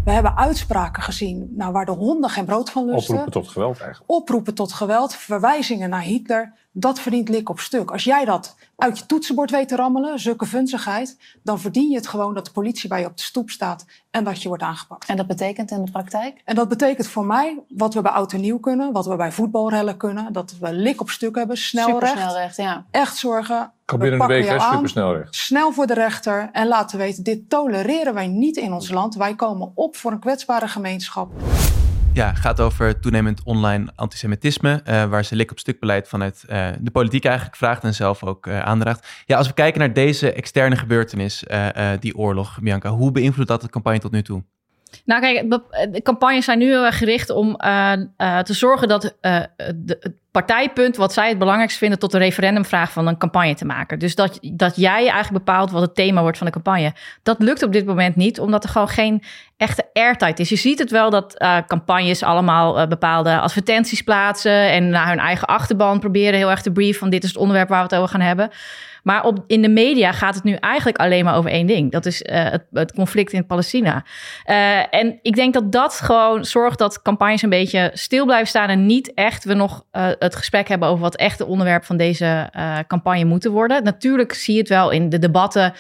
We 0.03 0.11
hebben 0.11 0.37
uitspraken 0.37 1.03
gezien 1.03 1.53
nou, 1.55 1.71
waar 1.71 1.85
de 1.85 1.91
honden 1.91 2.29
geen 2.29 2.45
brood 2.45 2.69
van 2.69 2.85
lusten. 2.85 3.13
Oproepen 3.13 3.31
tot 3.41 3.47
geweld 3.51 3.79
eigenlijk. 3.79 4.11
Oproepen 4.11 4.53
tot 4.53 4.73
geweld, 4.73 5.15
verwijzingen 5.15 5.89
naar 5.89 6.01
Hitler. 6.01 6.53
Dat 6.71 6.99
verdient 6.99 7.29
lik 7.29 7.49
op 7.49 7.59
stuk. 7.59 7.91
Als 7.91 8.03
jij 8.03 8.25
dat 8.25 8.55
uit 8.77 8.97
je 8.97 9.05
toetsenbord 9.05 9.51
weet 9.51 9.67
te 9.67 9.75
rammelen, 9.75 10.19
zulke 10.19 10.45
vunzigheid, 10.45 11.17
dan 11.43 11.59
verdien 11.59 11.89
je 11.89 11.95
het 11.95 12.07
gewoon 12.07 12.33
dat 12.33 12.45
de 12.45 12.51
politie 12.51 12.89
bij 12.89 12.99
je 12.99 13.05
op 13.05 13.17
de 13.17 13.23
stoep 13.23 13.49
staat 13.49 13.85
en 14.11 14.23
dat 14.23 14.41
je 14.41 14.47
wordt 14.47 14.63
aangepakt. 14.63 15.09
En 15.09 15.17
dat 15.17 15.27
betekent 15.27 15.71
in 15.71 15.85
de 15.85 15.91
praktijk? 15.91 16.41
En 16.45 16.55
dat 16.55 16.67
betekent 16.67 17.07
voor 17.07 17.25
mij 17.25 17.59
wat 17.67 17.93
we 17.93 18.01
bij 18.01 18.11
oud 18.11 18.33
en 18.33 18.41
nieuw 18.41 18.59
kunnen, 18.59 18.91
wat 18.91 19.05
we 19.05 19.15
bij 19.15 19.31
voetbalrellen 19.31 19.97
kunnen, 19.97 20.33
dat 20.33 20.55
we 20.59 20.73
lik 20.73 21.01
op 21.01 21.09
stuk 21.09 21.35
hebben, 21.35 21.57
snelrecht. 21.57 22.07
Supersnelrecht, 22.07 22.55
ja. 22.55 22.85
Echt 22.91 23.17
zorgen. 23.17 23.71
Kan 23.91 23.99
binnen 23.99 24.21
een 24.21 24.27
week, 24.27 24.47
hè. 24.47 25.23
Snel 25.30 25.71
voor 25.71 25.86
de 25.86 25.93
rechter 25.93 26.49
en 26.51 26.67
laten 26.67 26.97
weten, 26.97 27.23
dit 27.23 27.49
tolereren 27.49 28.13
wij 28.13 28.27
niet 28.27 28.58
in 28.58 28.73
ons 28.73 28.89
land. 28.89 29.15
Wij 29.15 29.36
komen 29.36 29.71
op 29.75 29.95
voor 29.95 30.12
een 30.12 30.19
kwetsbare 30.19 30.67
gemeenschap. 30.67 31.32
Ja, 32.13 32.34
gaat 32.34 32.60
over 32.60 32.99
toenemend 32.99 33.43
online 33.43 33.91
antisemitisme, 33.95 34.82
uh, 34.86 35.06
waar 35.06 35.25
ze 35.25 35.36
lik 35.36 35.51
op 35.51 35.60
stuk 35.60 35.80
beleid 35.80 36.08
vanuit 36.08 36.43
uh, 36.49 36.67
de 36.80 36.91
politiek 36.91 37.25
eigenlijk 37.25 37.56
vraagt 37.56 37.84
en 37.84 37.93
zelf 37.93 38.23
ook 38.23 38.47
uh, 38.47 38.60
aandraagt. 38.60 39.08
Ja, 39.25 39.38
als 39.38 39.47
we 39.47 39.54
kijken 39.54 39.80
naar 39.80 39.93
deze 39.93 40.34
externe 40.34 40.75
gebeurtenis, 40.75 41.43
die 41.99 42.17
oorlog, 42.17 42.60
Bianca, 42.62 42.89
hoe 42.89 43.12
beïnvloedt 43.12 43.49
dat 43.49 43.62
de 43.62 43.69
campagne 43.69 43.99
tot 43.99 44.12
nu 44.12 44.21
toe? 44.21 44.43
Nou 45.06 45.21
kijk, 45.21 45.49
de 45.91 46.01
campagnes 46.01 46.45
zijn 46.45 46.58
nu 46.58 46.65
heel 46.65 46.86
erg 46.86 46.97
gericht 46.97 47.30
om 47.30 47.58
uh, 47.65 47.93
uh, 48.17 48.39
te 48.39 48.54
zorgen 48.54 48.88
dat 48.88 49.15
het 49.21 50.12
partijpunt 50.32 50.95
wat 50.95 51.13
zij 51.13 51.30
het 51.30 51.38
belangrijkst 51.38 51.77
vinden 51.77 51.99
tot 51.99 52.12
de 52.12 52.17
referendumvraag 52.17 52.91
van 52.91 53.08
een 53.08 53.17
campagne 53.17 53.56
te 53.56 53.65
maken. 53.65 53.99
Dus 53.99 54.15
dat, 54.15 54.39
dat 54.54 54.75
jij 54.75 55.10
eigenlijk 55.10 55.45
bepaalt 55.45 55.71
wat 55.71 55.82
het 55.82 55.95
thema 55.95 56.21
wordt 56.21 56.38
van 56.38 56.47
de 56.47 56.54
campagne. 56.54 56.93
Dat 57.23 57.39
lukt 57.39 57.63
op 57.63 57.73
dit 57.73 57.86
moment 57.86 58.15
niet, 58.15 58.39
omdat 58.39 58.63
er 58.63 58.69
gewoon 58.69 58.89
geen 58.89 59.23
echte 59.58 59.89
airtight 59.93 60.39
is. 60.39 60.49
Je 60.49 60.56
ziet 60.56 60.80
het 60.80 60.91
wel 60.91 61.10
dat 61.10 61.45
campagnes 61.67 62.23
allemaal 62.23 62.88
bepaalde 62.88 63.39
advertenties 63.39 64.01
plaatsen 64.01 64.71
en 64.71 64.89
naar 64.89 65.08
hun 65.08 65.19
eigen 65.19 65.47
achterban 65.47 65.99
proberen 65.99 66.39
heel 66.39 66.49
erg 66.49 66.62
te 66.62 66.71
brieven 66.71 66.99
van 66.99 67.10
dit 67.10 67.23
is 67.23 67.30
het 67.30 67.39
onderwerp 67.39 67.69
waar 67.69 67.77
we 67.77 67.84
het 67.84 67.95
over 67.95 68.10
gaan 68.10 68.21
hebben. 68.21 68.49
Maar 69.03 69.23
op, 69.25 69.43
in 69.47 69.61
de 69.61 69.69
media 69.69 70.11
gaat 70.11 70.35
het 70.35 70.43
nu 70.43 70.53
eigenlijk 70.53 70.97
alleen 70.97 71.25
maar 71.25 71.35
over 71.35 71.51
één 71.51 71.67
ding. 71.67 71.91
Dat 71.91 72.05
is 72.05 72.21
uh, 72.21 72.43
het, 72.43 72.65
het, 72.71 72.93
conflict 72.93 73.33
in 73.33 73.45
Palestina. 73.45 74.05
Uh, 74.45 74.95
en 74.95 75.19
ik 75.21 75.35
denk 75.35 75.53
dat 75.53 75.71
dat 75.71 75.93
gewoon 75.93 76.45
zorgt 76.45 76.77
dat 76.77 77.01
campagnes 77.01 77.41
een 77.41 77.49
beetje 77.49 77.91
stil 77.93 78.25
blijven 78.25 78.47
staan 78.47 78.69
en 78.69 78.85
niet 78.85 79.13
echt 79.13 79.43
we 79.43 79.53
nog 79.53 79.83
uh, 79.91 80.07
het 80.19 80.35
gesprek 80.35 80.67
hebben 80.67 80.87
over 80.87 81.01
wat 81.01 81.15
echt 81.15 81.37
de 81.37 81.45
onderwerp 81.45 81.83
van 81.83 81.97
deze 81.97 82.49
campagne 82.87 83.25
moeten 83.25 83.51
worden. 83.51 83.83
Natuurlijk 83.83 84.33
zie 84.33 84.53
je 84.53 84.59
het 84.59 84.69
wel 84.69 84.89
in 84.89 85.09
de 85.09 85.19
debatten 85.19 85.73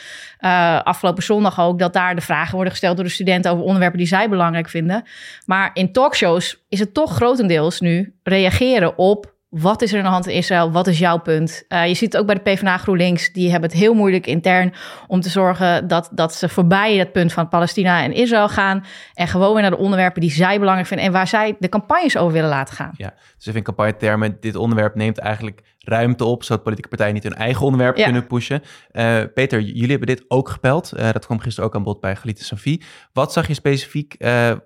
afgelopen 0.83 1.23
zondag 1.23 1.59
ook 1.59 1.79
dat 1.79 1.93
daar 1.93 2.15
de 2.15 2.21
vragen 2.21 2.53
worden 2.53 2.71
gesteld 2.71 2.95
door 2.95 3.05
de 3.05 3.11
studenten 3.11 3.51
over 3.51 3.63
onderwerpen 3.63 3.97
die 3.97 4.07
zij 4.07 4.29
belangrijk 4.29 4.69
vinden. 4.69 5.03
Maar 5.45 5.69
in 5.73 5.91
talkshows 5.91 6.63
is 6.69 6.79
het 6.79 6.93
toch 6.93 7.15
grotendeels 7.15 7.79
nu 7.79 8.13
reageren 8.23 8.97
op 8.97 9.30
wat 9.51 9.81
is 9.81 9.91
er 9.91 9.97
aan 9.97 10.03
de 10.03 10.09
hand 10.09 10.27
in 10.27 10.35
Israël? 10.35 10.71
Wat 10.71 10.87
is 10.87 10.99
jouw 10.99 11.17
punt? 11.17 11.63
Uh, 11.69 11.87
je 11.87 11.93
ziet 11.93 12.11
het 12.11 12.21
ook 12.21 12.27
bij 12.27 12.35
de 12.35 12.41
PvdA 12.41 12.77
GroenLinks. 12.77 13.31
Die 13.31 13.51
hebben 13.51 13.69
het 13.69 13.79
heel 13.79 13.93
moeilijk 13.93 14.27
intern 14.27 14.73
om 15.07 15.21
te 15.21 15.29
zorgen 15.29 15.87
dat, 15.87 16.09
dat 16.11 16.33
ze 16.33 16.49
voorbij 16.49 16.95
het 16.95 17.11
punt 17.11 17.33
van 17.33 17.49
Palestina 17.49 18.03
en 18.03 18.13
Israël 18.13 18.49
gaan. 18.49 18.85
En 19.13 19.27
gewoon 19.27 19.53
weer 19.53 19.61
naar 19.61 19.71
de 19.71 19.77
onderwerpen 19.77 20.21
die 20.21 20.31
zij 20.31 20.59
belangrijk 20.59 20.87
vinden 20.87 21.05
en 21.05 21.11
waar 21.11 21.27
zij 21.27 21.55
de 21.59 21.69
campagnes 21.69 22.17
over 22.17 22.33
willen 22.33 22.49
laten 22.49 22.75
gaan. 22.75 22.91
Ja, 22.97 23.13
dus 23.35 23.45
even 23.45 23.59
in 23.59 23.63
campagnetermen, 23.63 24.37
dit 24.39 24.55
onderwerp 24.55 24.95
neemt 24.95 25.17
eigenlijk 25.17 25.61
ruimte 25.79 26.25
op, 26.25 26.43
zodat 26.43 26.63
politieke 26.63 26.89
partijen 26.89 27.13
niet 27.13 27.23
hun 27.23 27.35
eigen 27.35 27.65
onderwerp 27.65 27.95
kunnen 27.95 28.27
pushen. 28.27 28.61
Uh, 28.91 29.21
Peter, 29.33 29.61
jullie 29.61 29.89
hebben 29.89 30.07
dit 30.07 30.25
ook 30.27 30.49
gepeld. 30.49 30.91
Uh, 30.95 31.11
dat 31.11 31.25
kwam 31.25 31.39
gisteren 31.39 31.69
ook 31.69 31.75
aan 31.75 31.83
bod 31.83 31.99
bij 31.99 32.15
Galite 32.15 32.43
Safie. 32.43 32.83
Wat 33.13 33.33
zag 33.33 33.47
je 33.47 33.53
specifiek, 33.53 34.15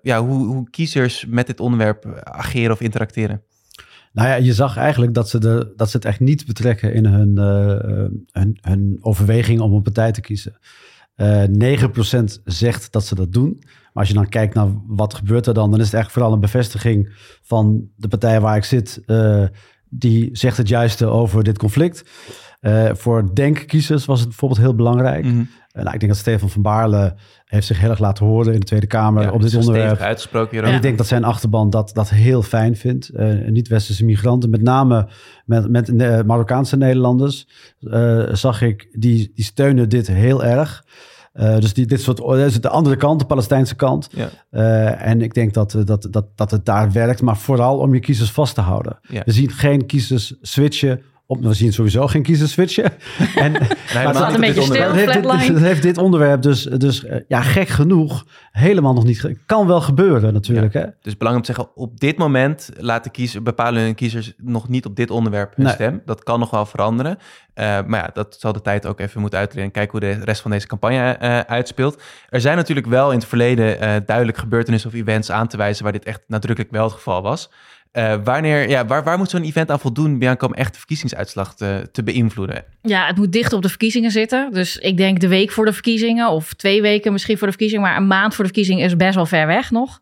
ja, 0.02 0.22
hoe, 0.22 0.46
hoe 0.46 0.70
kiezers 0.70 1.26
met 1.26 1.48
dit 1.48 1.60
onderwerp 1.60 2.22
ageren 2.24 2.72
of 2.72 2.82
interacteren? 2.82 3.44
Nou 4.16 4.28
ja, 4.28 4.36
je 4.36 4.54
zag 4.54 4.78
eigenlijk 4.78 5.14
dat 5.14 5.30
ze, 5.30 5.40
de, 5.40 5.74
dat 5.76 5.90
ze 5.90 5.98
het 5.98 6.06
echt 6.06 6.20
niet 6.20 6.46
betrekken 6.46 6.94
in 6.94 7.06
hun, 7.06 7.30
uh, 7.38 8.06
hun, 8.32 8.58
hun 8.62 8.98
overweging 9.02 9.60
om 9.60 9.74
een 9.74 9.82
partij 9.82 10.12
te 10.12 10.22
kiezen. 10.22 10.58
Uh, 11.16 11.44
9% 11.44 12.24
zegt 12.44 12.92
dat 12.92 13.06
ze 13.06 13.16
dat 13.16 13.34
doen. 13.34 13.58
Maar 13.62 14.04
als 14.04 14.08
je 14.08 14.14
dan 14.14 14.30
kijkt 14.30 14.54
naar 14.54 14.68
wat 14.88 15.14
gebeurt 15.14 15.48
er 15.48 15.54
dan, 15.54 15.72
dan 15.72 15.80
is 15.80 15.86
het 15.92 16.00
echt 16.00 16.12
vooral 16.12 16.34
een 16.34 16.40
bevestiging 16.40 17.14
van 17.42 17.90
de 17.96 18.08
partij 18.08 18.42
waar 18.42 18.58
ik 18.58 18.64
zit. 18.64 19.02
Die 19.90 20.30
zegt 20.32 20.58
het 20.58 20.68
juiste 20.68 21.06
over 21.06 21.44
dit 21.44 21.58
conflict. 21.58 22.04
Uh, 22.66 22.90
voor 22.94 23.36
denkkiezers 23.36 24.06
was 24.06 24.20
het 24.20 24.28
bijvoorbeeld 24.28 24.62
heel 24.62 24.76
belangrijk. 24.76 25.24
Mm 25.24 25.32
-hmm. 25.32 25.50
nou, 25.72 25.94
ik 25.94 26.00
denk 26.00 26.12
dat 26.12 26.22
Stefan 26.22 26.50
van 26.50 26.62
Baarle 26.62 27.16
heeft 27.46 27.68
zich 27.68 27.80
heel 27.80 27.90
erg 27.90 28.00
laten 28.00 28.26
horen 28.26 28.54
in 28.54 28.60
de 28.60 28.66
Tweede 28.66 28.88
Kamer 28.88 29.24
ja, 29.24 29.32
op 29.32 29.42
dit 29.42 29.56
onderwerp. 29.56 30.00
uitgesproken 30.00 30.64
En 30.64 30.74
ik 30.74 30.82
denk 30.82 30.98
dat 30.98 31.08
zijn 31.08 31.24
achterban 31.24 31.70
dat, 31.70 31.92
dat 31.94 32.10
heel 32.10 32.42
fijn 32.42 32.76
vindt. 32.76 33.12
Uh, 33.14 33.48
Niet-westerse 33.48 34.06
migranten, 34.06 34.50
met 34.50 34.62
name 34.62 35.08
met, 35.46 35.70
met 35.70 36.26
Marokkaanse 36.26 36.78
Nederlanders, 36.78 37.48
zag 38.32 38.62
ik, 38.62 38.88
die, 38.92 39.32
die 39.36 39.46
steunen 39.46 39.90
dit 39.90 40.08
heel 40.08 40.44
erg. 40.44 40.84
Uh, 41.40 41.60
dus 41.60 41.74
die, 41.74 41.86
dit 41.86 42.02
soort, 42.02 42.18
dat 42.18 42.38
is 42.38 42.62
de 42.62 42.70
andere 42.70 42.96
kant, 42.96 43.20
de 43.20 43.26
Palestijnse 43.26 43.76
kant. 43.76 44.10
Ja. 44.12 44.30
Uh, 44.52 45.08
en 45.08 45.22
ik 45.22 45.34
denk 45.34 45.54
dat, 45.54 45.78
dat, 45.86 46.08
dat, 46.12 46.26
dat 46.36 46.52
het 46.52 46.66
daar 46.66 46.92
werkt, 46.92 47.22
maar 47.22 47.38
vooral 47.38 47.78
om 47.78 47.94
je 47.94 48.00
kiezers 48.00 48.32
vast 48.32 48.56
te 48.56 48.62
houden. 48.62 49.00
Ja. 49.02 49.22
We 49.26 49.32
zien 49.32 49.52
geen 49.52 49.86
kiezers 49.86 50.36
switchen 50.42 51.02
op, 51.28 51.44
we 51.44 51.54
zien 51.54 51.74
sowieso 51.74 52.08
geen 52.08 52.24
kiezers 52.24 52.52
switchen. 52.52 52.84
En, 53.36 53.52
nee, 53.52 53.62
maar 53.94 54.26
het 54.26 54.34
een 54.34 54.40
beetje 54.40 54.62
stil, 54.62 54.92
heeft 54.92 55.14
dit, 55.14 55.60
heeft 55.60 55.82
dit 55.82 55.98
onderwerp 55.98 56.42
dus, 56.42 56.64
dus 56.64 57.06
ja, 57.28 57.42
gek 57.42 57.68
genoeg 57.68 58.26
helemaal 58.52 58.94
nog 58.94 59.04
niet... 59.04 59.36
Kan 59.46 59.68
wel 59.68 59.82
gebeuren 59.82 60.34
natuurlijk. 60.34 60.74
Ja. 60.74 60.80
Hè? 60.80 60.86
Dus 61.02 61.18
belangrijk 61.18 61.48
om 61.48 61.56
te 61.56 61.62
zeggen, 61.62 61.84
op 61.84 62.00
dit 62.00 62.18
moment 62.18 62.70
laten 62.78 63.12
kiezers, 63.12 63.44
bepalen 63.44 63.82
hun 63.82 63.96
kiezers 63.96 64.34
nog 64.38 64.70
niet 64.70 64.86
op 64.86 64.96
dit 64.96 65.10
onderwerp 65.10 65.56
hun 65.56 65.66
nee. 65.66 65.74
stem. 65.74 66.02
Dat 66.06 66.24
kan 66.24 66.40
nog 66.40 66.50
wel 66.50 66.66
veranderen. 66.66 67.18
Uh, 67.56 67.66
maar 67.86 68.00
ja, 68.00 68.10
dat 68.14 68.36
zal 68.40 68.54
de 68.54 68.62
tijd 68.62 68.86
ook 68.86 69.00
even 69.00 69.22
moeten 69.22 69.40
uitleren. 69.40 69.66
En 69.66 69.72
kijken 69.72 69.92
hoe 69.92 70.10
de 70.10 70.24
rest 70.24 70.42
van 70.42 70.52
deze 70.52 70.68
campagne 70.68 71.18
uh, 71.22 71.40
uitspeelt. 71.40 72.02
Er 72.30 72.42
zijn 72.42 72.58
natuurlijk 72.58 72.88
wel 72.88 73.12
in 73.12 73.18
het 73.18 73.28
verleden 73.28 73.84
uh, 73.84 73.96
duidelijk 74.06 74.38
gebeurtenissen 74.38 74.90
of 74.90 74.96
events 74.96 75.32
aan 75.32 75.48
te 75.48 75.58
wijzen 75.58 75.84
waar 75.84 75.94
dit 75.94 76.06
echt 76.06 76.22
nadrukkelijk 76.28 76.74
wel 76.74 76.84
het 76.84 76.94
geval 76.94 77.22
was. 77.22 77.50
Uh, 77.98 78.16
wanneer, 78.24 78.70
ja, 78.70 78.86
waar, 78.86 79.04
waar 79.04 79.18
moet 79.18 79.30
zo'n 79.30 79.44
event 79.44 79.72
aan 79.72 79.80
voldoen, 79.80 80.38
om 80.40 80.54
echt 80.54 80.72
de 80.72 80.78
verkiezingsuitslag 80.78 81.56
te, 81.56 81.90
te 81.92 82.04
beïnvloeden? 82.04 82.64
Ja, 82.82 83.06
het 83.08 83.18
moet 83.18 83.32
dicht 83.32 83.54
op 83.54 83.62
de 83.62 83.70
verkiezingen 83.70 84.12
zitten. 84.12 84.50
Dus 84.52 84.78
ik 84.78 84.98
denk 84.98 85.20
de 85.20 85.28
week 85.28 85.52
voor 85.52 85.66
de 85.66 85.74
verkiezingen 85.74 86.30
of 86.30 86.54
twee 86.54 86.82
weken 86.82 87.12
misschien 87.12 87.38
voor 87.38 87.48
de 87.48 87.54
verkiezingen. 87.54 87.88
Maar 87.88 87.98
een 87.98 88.08
maand 88.08 88.36
voor 88.36 88.44
de 88.44 88.50
verkiezingen 88.54 88.86
is 88.86 88.96
best 88.96 89.16
wel 89.16 89.26
ver 89.26 89.48
weg 89.48 89.72
nog. 89.72 90.00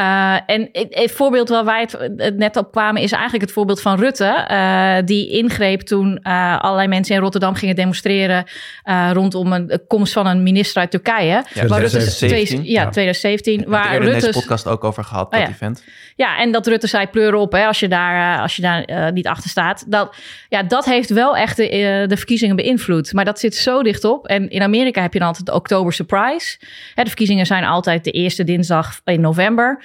Uh, 0.00 0.36
en 0.46 0.68
het, 0.72 1.12
voorbeeld 1.12 1.48
waar 1.48 1.64
wij 1.64 1.88
het, 2.16 2.36
net 2.36 2.56
op 2.56 2.72
kwamen 2.72 3.02
is 3.02 3.12
eigenlijk 3.12 3.42
het 3.42 3.52
voorbeeld 3.52 3.80
van 3.80 3.98
Rutte. 3.98 4.46
Uh, 4.50 4.96
die 5.04 5.28
ingreep 5.28 5.80
toen 5.80 6.20
uh, 6.22 6.58
allerlei 6.60 6.88
mensen 6.88 7.14
in 7.14 7.20
Rotterdam 7.20 7.54
gingen 7.54 7.74
demonstreren 7.74 8.44
rondom 9.12 9.52
een 9.52 9.80
komst 9.86 10.12
van 10.12 10.26
een 10.26 10.42
minister 10.42 10.80
uit 10.80 10.90
Turkije. 10.90 11.44
Ja, 11.54 11.66
2017. 11.66 12.64
ja, 12.64 12.88
2017. 12.88 13.60
Ja, 13.60 13.66
waar 13.68 13.98
Rutte 13.98 14.26
deze 14.26 14.38
podcast 14.38 14.66
ook 14.66 14.84
over 14.84 15.04
gehad, 15.04 15.30
dat 15.30 15.40
oh, 15.40 15.46
ja. 15.46 15.52
event. 15.52 15.84
Ja, 16.16 16.38
en 16.38 16.52
dat 16.52 16.66
Rutte 16.66 16.86
zei 16.86 17.06
pleur 17.06 17.34
op 17.34 17.52
hè, 17.52 17.66
als 17.66 17.80
je 17.80 17.88
daar, 17.88 18.40
als 18.40 18.56
je 18.56 18.62
daar 18.62 19.12
niet 19.12 19.26
achter 19.26 19.50
staat. 19.50 19.84
Dat, 19.88 20.16
ja, 20.48 20.62
dat 20.62 20.84
heeft 20.84 21.10
wel 21.10 21.36
echt 21.36 21.56
de, 21.56 22.04
de 22.08 22.16
verkiezingen 22.16 22.56
beïnvloed. 22.56 23.12
Maar 23.12 23.24
dat 23.24 23.40
zit 23.40 23.54
zo 23.54 23.82
dicht 23.82 24.04
op. 24.04 24.26
En 24.26 24.48
in 24.48 24.62
Amerika 24.62 25.02
heb 25.02 25.12
je 25.12 25.18
dan 25.18 25.28
altijd 25.28 25.46
de 25.46 25.54
oktober 25.54 25.92
surprise. 25.92 26.58
Hè, 26.94 27.02
de 27.02 27.08
verkiezingen 27.08 27.46
zijn 27.46 27.64
altijd 27.64 28.04
de 28.04 28.10
eerste 28.10 28.44
dinsdag 28.44 29.00
in 29.04 29.20
november. 29.20 29.84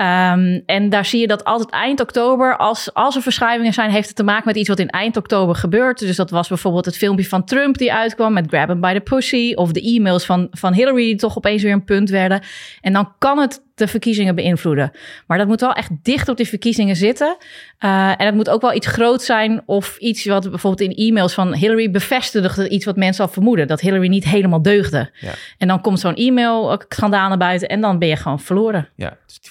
Um, 0.00 0.62
en 0.66 0.88
daar 0.88 1.04
zie 1.04 1.20
je 1.20 1.26
dat 1.26 1.44
altijd 1.44 1.70
eind 1.70 2.00
oktober, 2.00 2.56
als, 2.56 2.94
als 2.94 3.16
er 3.16 3.22
verschuivingen 3.22 3.72
zijn, 3.72 3.90
heeft 3.90 4.06
het 4.06 4.16
te 4.16 4.22
maken 4.22 4.46
met 4.46 4.56
iets 4.56 4.68
wat 4.68 4.78
in 4.78 4.88
eind 4.88 5.16
oktober 5.16 5.54
gebeurt. 5.54 5.98
Dus 5.98 6.16
dat 6.16 6.30
was 6.30 6.48
bijvoorbeeld 6.48 6.84
het 6.84 6.96
filmpje 6.96 7.28
van 7.28 7.44
Trump 7.44 7.78
die 7.78 7.92
uitkwam 7.92 8.32
met 8.32 8.46
Grab 8.48 8.68
him 8.68 8.80
by 8.80 8.94
the 8.94 9.00
pussy. 9.00 9.52
Of 9.54 9.72
de 9.72 9.80
e-mails 9.80 10.24
van, 10.24 10.48
van 10.50 10.72
Hillary 10.72 11.04
die 11.04 11.16
toch 11.16 11.36
opeens 11.36 11.62
weer 11.62 11.72
een 11.72 11.84
punt 11.84 12.10
werden. 12.10 12.42
En 12.80 12.92
dan 12.92 13.12
kan 13.18 13.38
het 13.38 13.62
de 13.80 13.88
verkiezingen 13.88 14.34
beïnvloeden. 14.34 14.90
Maar 15.26 15.38
dat 15.38 15.46
moet 15.46 15.60
wel 15.60 15.72
echt 15.72 15.90
dicht 16.02 16.28
op 16.28 16.36
die 16.36 16.48
verkiezingen 16.48 16.96
zitten. 16.96 17.36
Uh, 17.80 18.08
en 18.08 18.26
het 18.26 18.34
moet 18.34 18.50
ook 18.50 18.60
wel 18.60 18.74
iets 18.74 18.86
groot 18.86 19.22
zijn 19.22 19.62
of 19.66 19.96
iets 19.96 20.24
wat 20.24 20.50
bijvoorbeeld 20.50 20.90
in 20.90 21.06
e-mails 21.06 21.34
van 21.34 21.54
Hillary 21.54 21.90
bevestigde 21.90 22.68
iets 22.68 22.84
wat 22.84 22.96
mensen 22.96 23.24
al 23.24 23.30
vermoeden. 23.30 23.66
Dat 23.66 23.80
Hillary 23.80 24.08
niet 24.08 24.24
helemaal 24.24 24.62
deugde. 24.62 25.10
Ja. 25.20 25.32
En 25.58 25.68
dan 25.68 25.80
komt 25.80 26.00
zo'n 26.00 26.14
e-mail-schandaal 26.14 27.28
naar 27.28 27.38
buiten 27.38 27.68
en 27.68 27.80
dan 27.80 27.98
ben 27.98 28.08
je 28.08 28.16
gewoon 28.16 28.40
verloren. 28.40 28.88
Ja, 28.96 29.16
dus 29.26 29.40
die 29.40 29.50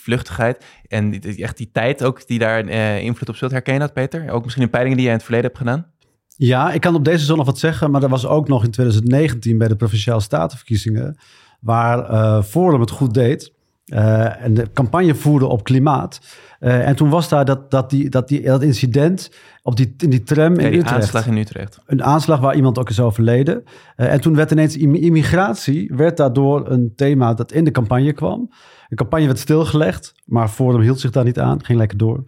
en 0.88 1.10
die, 1.10 1.44
echt 1.44 1.58
die 1.58 1.70
tijd 1.72 2.04
ook 2.04 2.28
die 2.28 2.40
daar 2.40 2.66
uh, 2.66 3.02
invloed 3.02 3.30
op 3.30 3.36
zult. 3.36 3.52
Herken 3.52 3.74
je 3.74 3.80
dat, 3.80 3.94
Peter? 3.94 4.32
Ook 4.32 4.44
misschien 4.44 4.64
in 4.64 4.70
peilingen 4.70 4.98
die 4.98 5.06
jij 5.06 5.16
in 5.16 5.20
het 5.20 5.30
verleden 5.30 5.52
hebt 5.52 5.68
gedaan? 5.68 5.92
Ja, 6.36 6.72
ik 6.72 6.82
kan 6.82 6.96
op 6.96 7.06
deze 7.06 7.26
zon 7.26 7.38
nog 7.38 7.46
wat 7.46 7.60
zeggen, 7.60 7.92
maar 7.92 8.02
dat 8.02 8.10
was 8.10 8.28
ook 8.28 8.48
nog 8.48 8.64
in 8.64 8.72
2019 8.72 9.58
bij 9.58 9.68
de 9.68 9.76
Provinciale 9.76 10.22
Statenverkiezingen, 10.22 11.18
waar 11.60 12.12
uh, 12.12 12.44
Forum 12.44 12.80
het 12.80 12.92
goed 12.92 13.14
deed. 13.14 13.54
Uh, 13.90 14.44
en 14.44 14.54
de 14.54 14.68
campagne 14.74 15.16
voerde 15.16 15.46
op 15.46 15.64
klimaat. 15.64 16.20
Uh, 16.60 16.88
en 16.88 16.96
toen 16.96 17.10
was 17.10 17.30
daar 17.30 17.46
dat, 17.46 17.72
dat, 17.72 17.90
die, 17.90 18.10
dat, 18.10 18.28
die, 18.28 18.42
dat 18.42 18.64
incident 18.64 19.32
op 19.62 19.76
die, 19.76 19.94
in 19.98 20.10
die 20.10 20.24
tram 20.24 20.54
in 20.54 20.72
die 20.72 20.80
Utrecht. 20.80 21.02
aanslag 21.02 21.28
in 21.28 21.38
Utrecht. 21.38 21.80
Een 21.86 22.04
aanslag 22.04 22.40
waar 22.40 22.56
iemand 22.56 22.80
ook 22.80 22.90
is 22.90 23.00
overleden. 23.00 23.64
Uh, 23.98 24.14
en 24.14 24.22
toen 24.22 24.36
werd 24.36 24.52
ineens 24.52 24.78
immigratie, 24.78 25.92
werd 25.96 26.18
daardoor 26.18 26.70
een 26.70 26.94
thema 26.96 27.34
dat 27.34 27.52
in 27.52 27.64
de 27.64 27.72
campagne 27.72 28.14
kwam. 28.14 28.50
De 28.88 28.96
campagne 28.96 29.26
werd 29.26 29.40
stilgelegd, 29.40 30.14
maar 30.26 30.48
Forum 30.48 30.82
hield 30.82 31.00
zich 31.00 31.12
daar 31.12 31.24
niet 31.24 31.40
aan. 31.40 31.64
Ging 31.64 31.80
lekker 31.80 31.98
door. 31.98 32.24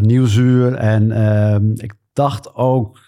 Nieuwsuur 0.00 0.74
en 0.74 1.12
ehm, 1.12 1.70
ik 1.74 1.94
dacht 2.12 2.54
ook... 2.54 2.98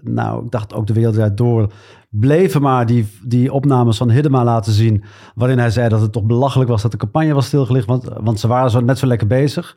Nou, 0.00 0.44
ik 0.44 0.50
dacht 0.50 0.74
ook 0.74 0.86
de 0.86 0.92
wereld 0.92 1.36
door 1.36 1.72
bleven 2.20 2.62
maar 2.62 2.86
die, 2.86 3.06
die 3.22 3.52
opnames 3.52 3.96
van 3.96 4.10
Hiddema 4.10 4.44
laten 4.44 4.72
zien. 4.72 5.04
Waarin 5.34 5.58
hij 5.58 5.70
zei 5.70 5.88
dat 5.88 6.00
het 6.00 6.12
toch 6.12 6.24
belachelijk 6.24 6.70
was 6.70 6.82
dat 6.82 6.90
de 6.90 6.96
campagne 6.96 7.34
was 7.34 7.46
stilgelegd. 7.46 7.86
Want, 7.86 8.08
want 8.20 8.40
ze 8.40 8.48
waren 8.48 8.70
zo 8.70 8.80
net 8.80 8.98
zo 8.98 9.06
lekker 9.06 9.26
bezig. 9.26 9.76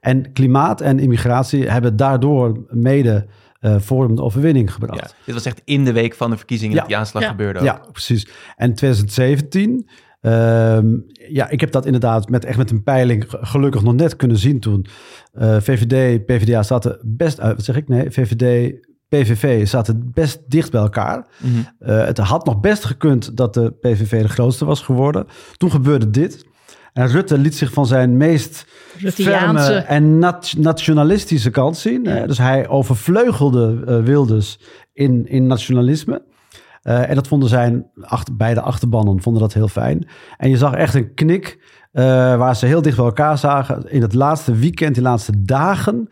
En 0.00 0.32
klimaat 0.32 0.80
en 0.80 0.98
immigratie 0.98 1.70
hebben 1.70 1.96
daardoor 1.96 2.66
mede 2.68 3.26
uh, 3.60 3.76
voor 3.78 4.14
de 4.14 4.22
overwinning 4.22 4.72
gebracht. 4.72 5.00
Ja, 5.00 5.24
dit 5.24 5.34
was 5.34 5.44
echt 5.44 5.62
in 5.64 5.84
de 5.84 5.92
week 5.92 6.14
van 6.14 6.30
de 6.30 6.36
verkiezingen 6.36 6.74
ja. 6.74 6.80
dat 6.80 6.88
die 6.88 6.98
aanslag 6.98 7.22
ja. 7.22 7.28
gebeurde. 7.28 7.58
Ook. 7.58 7.64
Ja, 7.64 7.80
precies. 7.92 8.28
En 8.56 8.74
2017. 8.74 9.88
Um, 10.20 11.04
ja, 11.28 11.48
ik 11.48 11.60
heb 11.60 11.70
dat 11.70 11.86
inderdaad 11.86 12.28
met, 12.28 12.44
echt 12.44 12.58
met 12.58 12.70
een 12.70 12.82
peiling 12.82 13.24
gelukkig 13.28 13.82
nog 13.82 13.94
net 13.94 14.16
kunnen 14.16 14.36
zien 14.36 14.60
toen. 14.60 14.86
Uh, 15.34 15.56
VVD, 15.60 16.26
PvdA 16.26 16.62
zaten 16.62 16.98
best 17.02 17.40
uit. 17.40 17.56
Wat 17.56 17.64
zeg 17.64 17.76
ik? 17.76 17.88
Nee, 17.88 18.10
VVD, 18.10 18.74
PVV 19.16 19.68
zaten 19.68 20.10
best 20.14 20.40
dicht 20.48 20.70
bij 20.70 20.80
elkaar. 20.80 21.16
Mm 21.16 21.52
-hmm. 21.52 21.90
uh, 21.90 22.04
het 22.04 22.18
had 22.18 22.44
nog 22.44 22.60
best 22.60 22.84
gekund 22.84 23.36
dat 23.36 23.54
de 23.54 23.70
PVV 23.80 24.22
de 24.22 24.28
grootste 24.28 24.64
was 24.64 24.80
geworden. 24.80 25.26
Toen 25.56 25.70
gebeurde 25.70 26.10
dit. 26.10 26.46
En 26.92 27.08
Rutte 27.08 27.38
liet 27.38 27.54
zich 27.54 27.72
van 27.72 27.86
zijn 27.86 28.16
meest 28.16 28.66
ferme 28.96 29.74
en 29.74 30.18
nationalistische 30.56 31.50
kant 31.50 31.76
zien. 31.76 32.02
dus 32.02 32.38
hij 32.38 32.68
overvleugelde 32.68 33.84
uh, 33.88 34.04
Wilders 34.04 34.58
in, 34.92 35.26
in 35.26 35.46
nationalisme. 35.46 36.22
Uh, 36.82 37.08
en 37.08 37.14
dat 37.14 37.28
vonden 37.28 37.48
zijn 37.48 37.86
achter, 38.00 38.36
beide 38.36 38.60
achterbannen 38.60 39.22
vonden 39.22 39.42
dat 39.42 39.52
heel 39.52 39.68
fijn. 39.68 40.08
En 40.36 40.50
je 40.50 40.56
zag 40.56 40.74
echt 40.74 40.94
een 40.94 41.14
knik 41.14 41.58
uh, 41.92 42.02
waar 42.36 42.56
ze 42.56 42.66
heel 42.66 42.82
dicht 42.82 42.96
bij 42.96 43.04
elkaar 43.04 43.38
zagen. 43.38 43.90
In 43.90 44.02
het 44.02 44.14
laatste 44.14 44.54
weekend, 44.54 44.94
die 44.94 45.02
laatste 45.02 45.42
dagen, 45.42 46.08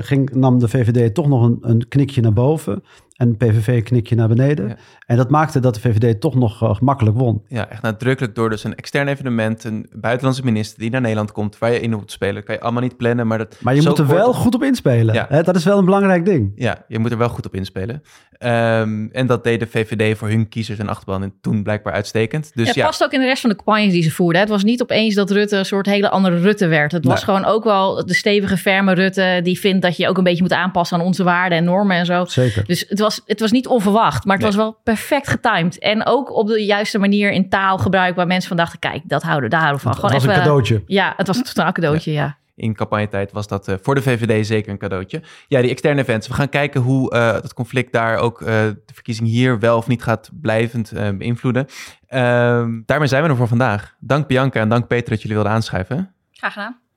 ging, 0.00 0.30
nam 0.34 0.58
de 0.58 0.68
VVD 0.68 1.14
toch 1.14 1.28
nog 1.28 1.42
een, 1.42 1.58
een 1.60 1.88
knikje 1.88 2.20
naar 2.20 2.32
boven 2.32 2.82
en 3.18 3.36
PVV 3.36 3.66
een 3.66 3.82
knikje 3.82 4.14
naar 4.14 4.28
beneden. 4.28 4.78
En 5.06 5.16
dat 5.16 5.30
maakte 5.30 5.60
dat 5.60 5.74
de 5.74 5.80
VVD 5.80 6.20
toch 6.20 6.34
nog 6.34 6.62
uh, 6.62 6.74
gemakkelijk 6.74 7.16
won. 7.16 7.42
Ja, 7.48 7.68
echt 7.68 7.82
nadrukkelijk 7.82 8.34
door 8.34 8.50
dus 8.50 8.64
een 8.64 8.74
extern 8.74 9.08
evenement, 9.08 9.64
een 9.64 9.86
buitenlandse 9.92 10.44
minister 10.44 10.78
die 10.78 10.90
naar 10.90 11.00
Nederland 11.00 11.32
komt, 11.32 11.58
waar 11.58 11.72
je 11.72 11.80
in 11.80 11.90
moet 11.90 12.12
spelen. 12.12 12.44
kan 12.44 12.54
je 12.54 12.60
allemaal 12.60 12.82
niet 12.82 12.96
plannen, 12.96 13.26
maar 13.26 13.38
dat... 13.38 13.56
Maar 13.60 13.74
je 13.74 13.82
moet 13.82 13.98
er 13.98 14.06
wel 14.06 14.32
goed 14.32 14.54
op 14.54 14.62
inspelen. 14.62 15.14
Ja. 15.14 15.26
Hè? 15.28 15.42
Dat 15.42 15.56
is 15.56 15.64
wel 15.64 15.78
een 15.78 15.84
belangrijk 15.84 16.24
ding. 16.24 16.52
Ja, 16.54 16.84
je 16.88 16.98
moet 16.98 17.10
er 17.10 17.18
wel 17.18 17.28
goed 17.28 17.46
op 17.46 17.54
inspelen. 17.54 18.02
Um, 18.40 19.08
en 19.12 19.26
dat 19.26 19.44
deed 19.44 19.60
de 19.60 19.66
VVD 19.66 20.18
voor 20.18 20.28
hun 20.28 20.48
kiezers 20.48 20.78
en 20.78 20.88
achterban 20.88 21.22
en 21.22 21.32
toen 21.40 21.62
blijkbaar 21.62 21.92
uitstekend. 21.92 22.50
Dus, 22.54 22.66
ja, 22.66 22.72
het 22.72 22.82
past 22.82 23.04
ook 23.04 23.12
in 23.12 23.20
de 23.20 23.26
rest 23.26 23.40
van 23.40 23.50
de 23.50 23.56
campagnes 23.56 23.92
die 23.92 24.02
ze 24.02 24.10
voerden. 24.10 24.40
Het 24.40 24.50
was 24.50 24.64
niet 24.64 24.82
opeens 24.82 25.14
dat 25.14 25.30
Rutte 25.30 25.56
een 25.56 25.64
soort 25.64 25.86
hele 25.86 26.08
andere 26.08 26.40
Rutte 26.40 26.66
werd. 26.66 26.92
Het 26.92 27.04
was 27.04 27.24
gewoon 27.24 27.44
ook 27.44 27.64
wel 27.64 28.06
de 28.06 28.14
stevige, 28.14 28.56
ferme 28.56 28.94
Rutte 28.94 29.40
die 29.42 29.58
vindt 29.58 29.82
dat 29.82 29.96
je 29.96 30.08
ook 30.08 30.18
een 30.18 30.24
beetje 30.24 30.42
moet 30.42 30.52
aanpassen 30.52 30.98
aan 30.98 31.04
onze 31.04 31.24
waarden 31.24 31.58
en 31.58 31.64
normen 31.64 31.96
en 31.96 32.06
zo. 32.06 32.24
Zeker. 32.24 32.64
Dus 32.66 32.84
het 32.88 32.98
was, 32.98 33.07
het 33.26 33.40
was 33.40 33.50
niet 33.50 33.66
onverwacht, 33.66 34.24
maar 34.24 34.36
het 34.36 34.44
was 34.44 34.56
wel 34.56 34.78
perfect 34.84 35.28
getimed. 35.28 35.78
En 35.78 36.06
ook 36.06 36.32
op 36.32 36.46
de 36.46 36.64
juiste 36.64 36.98
manier 36.98 37.30
in 37.30 37.48
taalgebruik 37.48 38.16
waar 38.16 38.26
mensen 38.26 38.48
van 38.48 38.56
dachten, 38.56 38.78
kijk, 38.78 39.02
dat 39.04 39.22
houden, 39.22 39.50
daar 39.50 39.60
houden 39.60 39.82
we 39.82 39.94
van. 39.94 40.02
Het, 40.02 40.12
was 40.12 40.24
een 40.24 40.40
cadeautje. 40.42 40.82
Ja, 40.86 41.12
het 41.16 41.26
was 41.26 41.36
een 41.36 41.42
totaal 41.42 41.72
cadeautje, 41.72 42.12
ja. 42.12 42.38
in 42.54 42.74
campagnetijd 42.74 43.32
was 43.32 43.46
dat 43.46 43.68
uh, 43.68 43.74
voor 43.82 43.94
de 43.94 44.02
VVD 44.02 44.46
zeker 44.46 44.72
een 44.72 44.78
cadeautje. 44.78 45.22
Ja, 45.48 45.60
die 45.60 45.70
externe 45.70 46.00
events. 46.00 46.28
We 46.28 46.34
gaan 46.34 46.48
kijken 46.48 46.80
hoe 46.80 47.14
uh, 47.14 47.32
dat 47.32 47.54
conflict 47.54 47.92
daar 47.92 48.16
ook 48.16 48.40
uh, 48.40 48.46
de 48.48 48.94
verkiezing 48.94 49.28
hier 49.28 49.58
wel 49.58 49.76
of 49.76 49.86
niet 49.86 50.02
gaat 50.02 50.30
blijvend 50.40 50.92
beïnvloeden. 51.18 51.66
Ehm, 52.06 52.80
daarmee 52.84 53.08
zijn 53.08 53.22
we 53.22 53.28
er 53.28 53.36
voor 53.36 53.48
vandaag. 53.48 53.94
Dank 54.00 54.26
Bianca 54.26 54.60
en 54.60 54.68
dank 54.68 54.86
Peter 54.86 55.08
dat 55.10 55.20
jullie 55.22 55.36
wilden 55.36 55.54
aanschrijven. 55.54 56.14
Graag 56.32 56.52
gedaan. 56.52 56.87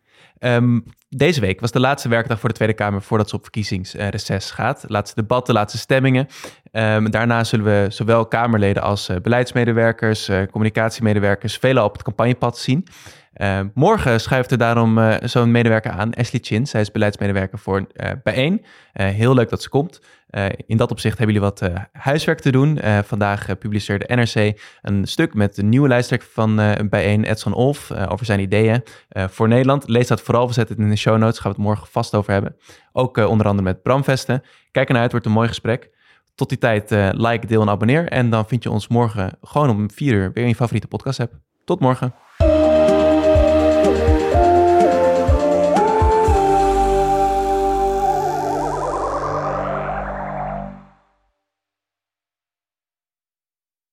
Um, 0.44 0.84
deze 1.10 1.42
week 1.42 1.60
was 1.60 1.72
de 1.72 1.80
laatste 1.80 2.10
werkdag 2.10 2.40
voor 2.40 2.50
de 2.50 2.56
Tweede 2.56 2.74
Kamer 2.74 3.02
voordat 3.02 3.30
ze 3.30 3.36
op 3.36 3.42
verkiezingsreces 3.42 4.52
gaat. 4.52 4.84
Laatste 4.88 5.22
debatten, 5.22 5.54
laatste 5.54 5.78
stemmingen. 5.78 6.28
Um, 6.72 7.12
daarna 7.12 7.44
zullen 7.44 7.66
we 7.66 7.86
zowel 7.90 8.26
Kamerleden 8.26 8.84
als 8.84 9.10
uh, 9.10 9.18
beleidsmedewerkers, 9.18 10.30
uh, 10.30 10.44
communicatiemedewerkers, 10.52 11.58
velen 11.58 11.84
op 11.84 11.94
het 11.94 12.04
campagnepad 12.04 12.58
zien. 12.58 12.88
Uh, 13.34 13.60
morgen 13.74 14.22
schuift 14.22 14.52
er 14.52 14.58
daarom 14.58 14.98
uh, 14.98 15.15
zo'n 15.24 15.52
medewerker 15.52 15.91
aan, 15.91 16.13
Ashley 16.13 16.41
Chin. 16.44 16.67
Zij 16.67 16.82
is 16.82 16.91
beleidsmedewerker 16.91 17.60
voor 17.60 17.80
uh, 17.94 18.10
Bijeen. 18.24 18.65
heel 18.94 19.34
leuk 19.34 19.50
dat 19.50 19.62
ze 19.62 19.70
komt. 19.70 20.02
in 20.65 20.78
dat 20.78 20.91
opzicht 20.91 21.17
hebben 21.17 21.36
jullie 21.36 21.50
wat 21.50 21.72
huiswerk 21.91 22.39
te 22.39 22.52
doen. 22.52 22.80
vandaag 23.04 23.58
publiceerde 23.58 24.15
NRC 24.15 24.60
een 24.82 25.08
stuk 25.08 25.34
met 25.34 25.56
de 25.56 25.63
nieuwe 25.63 25.88
lijsttrekker 25.88 26.30
van 26.32 26.56
Bijeen, 26.89 27.24
Edson 27.24 27.54
Olf, 27.54 27.91
over 27.91 28.26
zijn 28.26 28.39
ideeën 28.39 28.84
voor 29.10 29.48
Nederland. 29.48 29.88
Lees 29.88 30.08
dat 30.08 30.22
vooral, 30.22 30.48
we 30.48 30.54
zetten 30.54 30.76
het 30.76 30.84
in 30.84 30.91
de 30.91 30.98
show 30.98 31.17
notes, 31.17 31.39
gaan 31.39 31.52
we 31.52 31.58
het 31.58 31.67
morgen 31.67 31.88
vast 31.88 32.15
over 32.15 32.32
hebben. 32.32 32.56
Ook 32.91 33.17
onder 33.17 33.48
andere 33.48 33.67
met 33.67 33.82
Bram 33.82 34.04
Vesten. 34.04 34.44
Kijk 34.72 34.88
ernaar 34.88 35.02
uit, 35.02 35.12
wordt 35.12 35.26
een 35.26 35.32
mooi 35.32 35.48
gesprek. 35.48 35.89
Tot 36.36 36.50
die 36.50 36.58
tijd, 36.58 36.89
like, 37.12 37.48
deel 37.48 37.62
en 37.62 37.70
abonneer. 37.70 38.08
En 38.08 38.30
dan 38.30 38.48
vind 38.48 38.63
je 38.63 38.72
ons 38.72 38.88
morgen 38.88 39.38
gewoon 39.41 39.70
om 39.70 39.91
vier 39.91 40.13
uur 40.13 40.32
weer 40.34 40.44
in 40.44 40.50
je 40.50 40.56
favoriete 40.56 40.88
podcast 40.88 41.20
app. 41.20 41.34
Tot 41.65 41.80
morgen. 41.80 42.13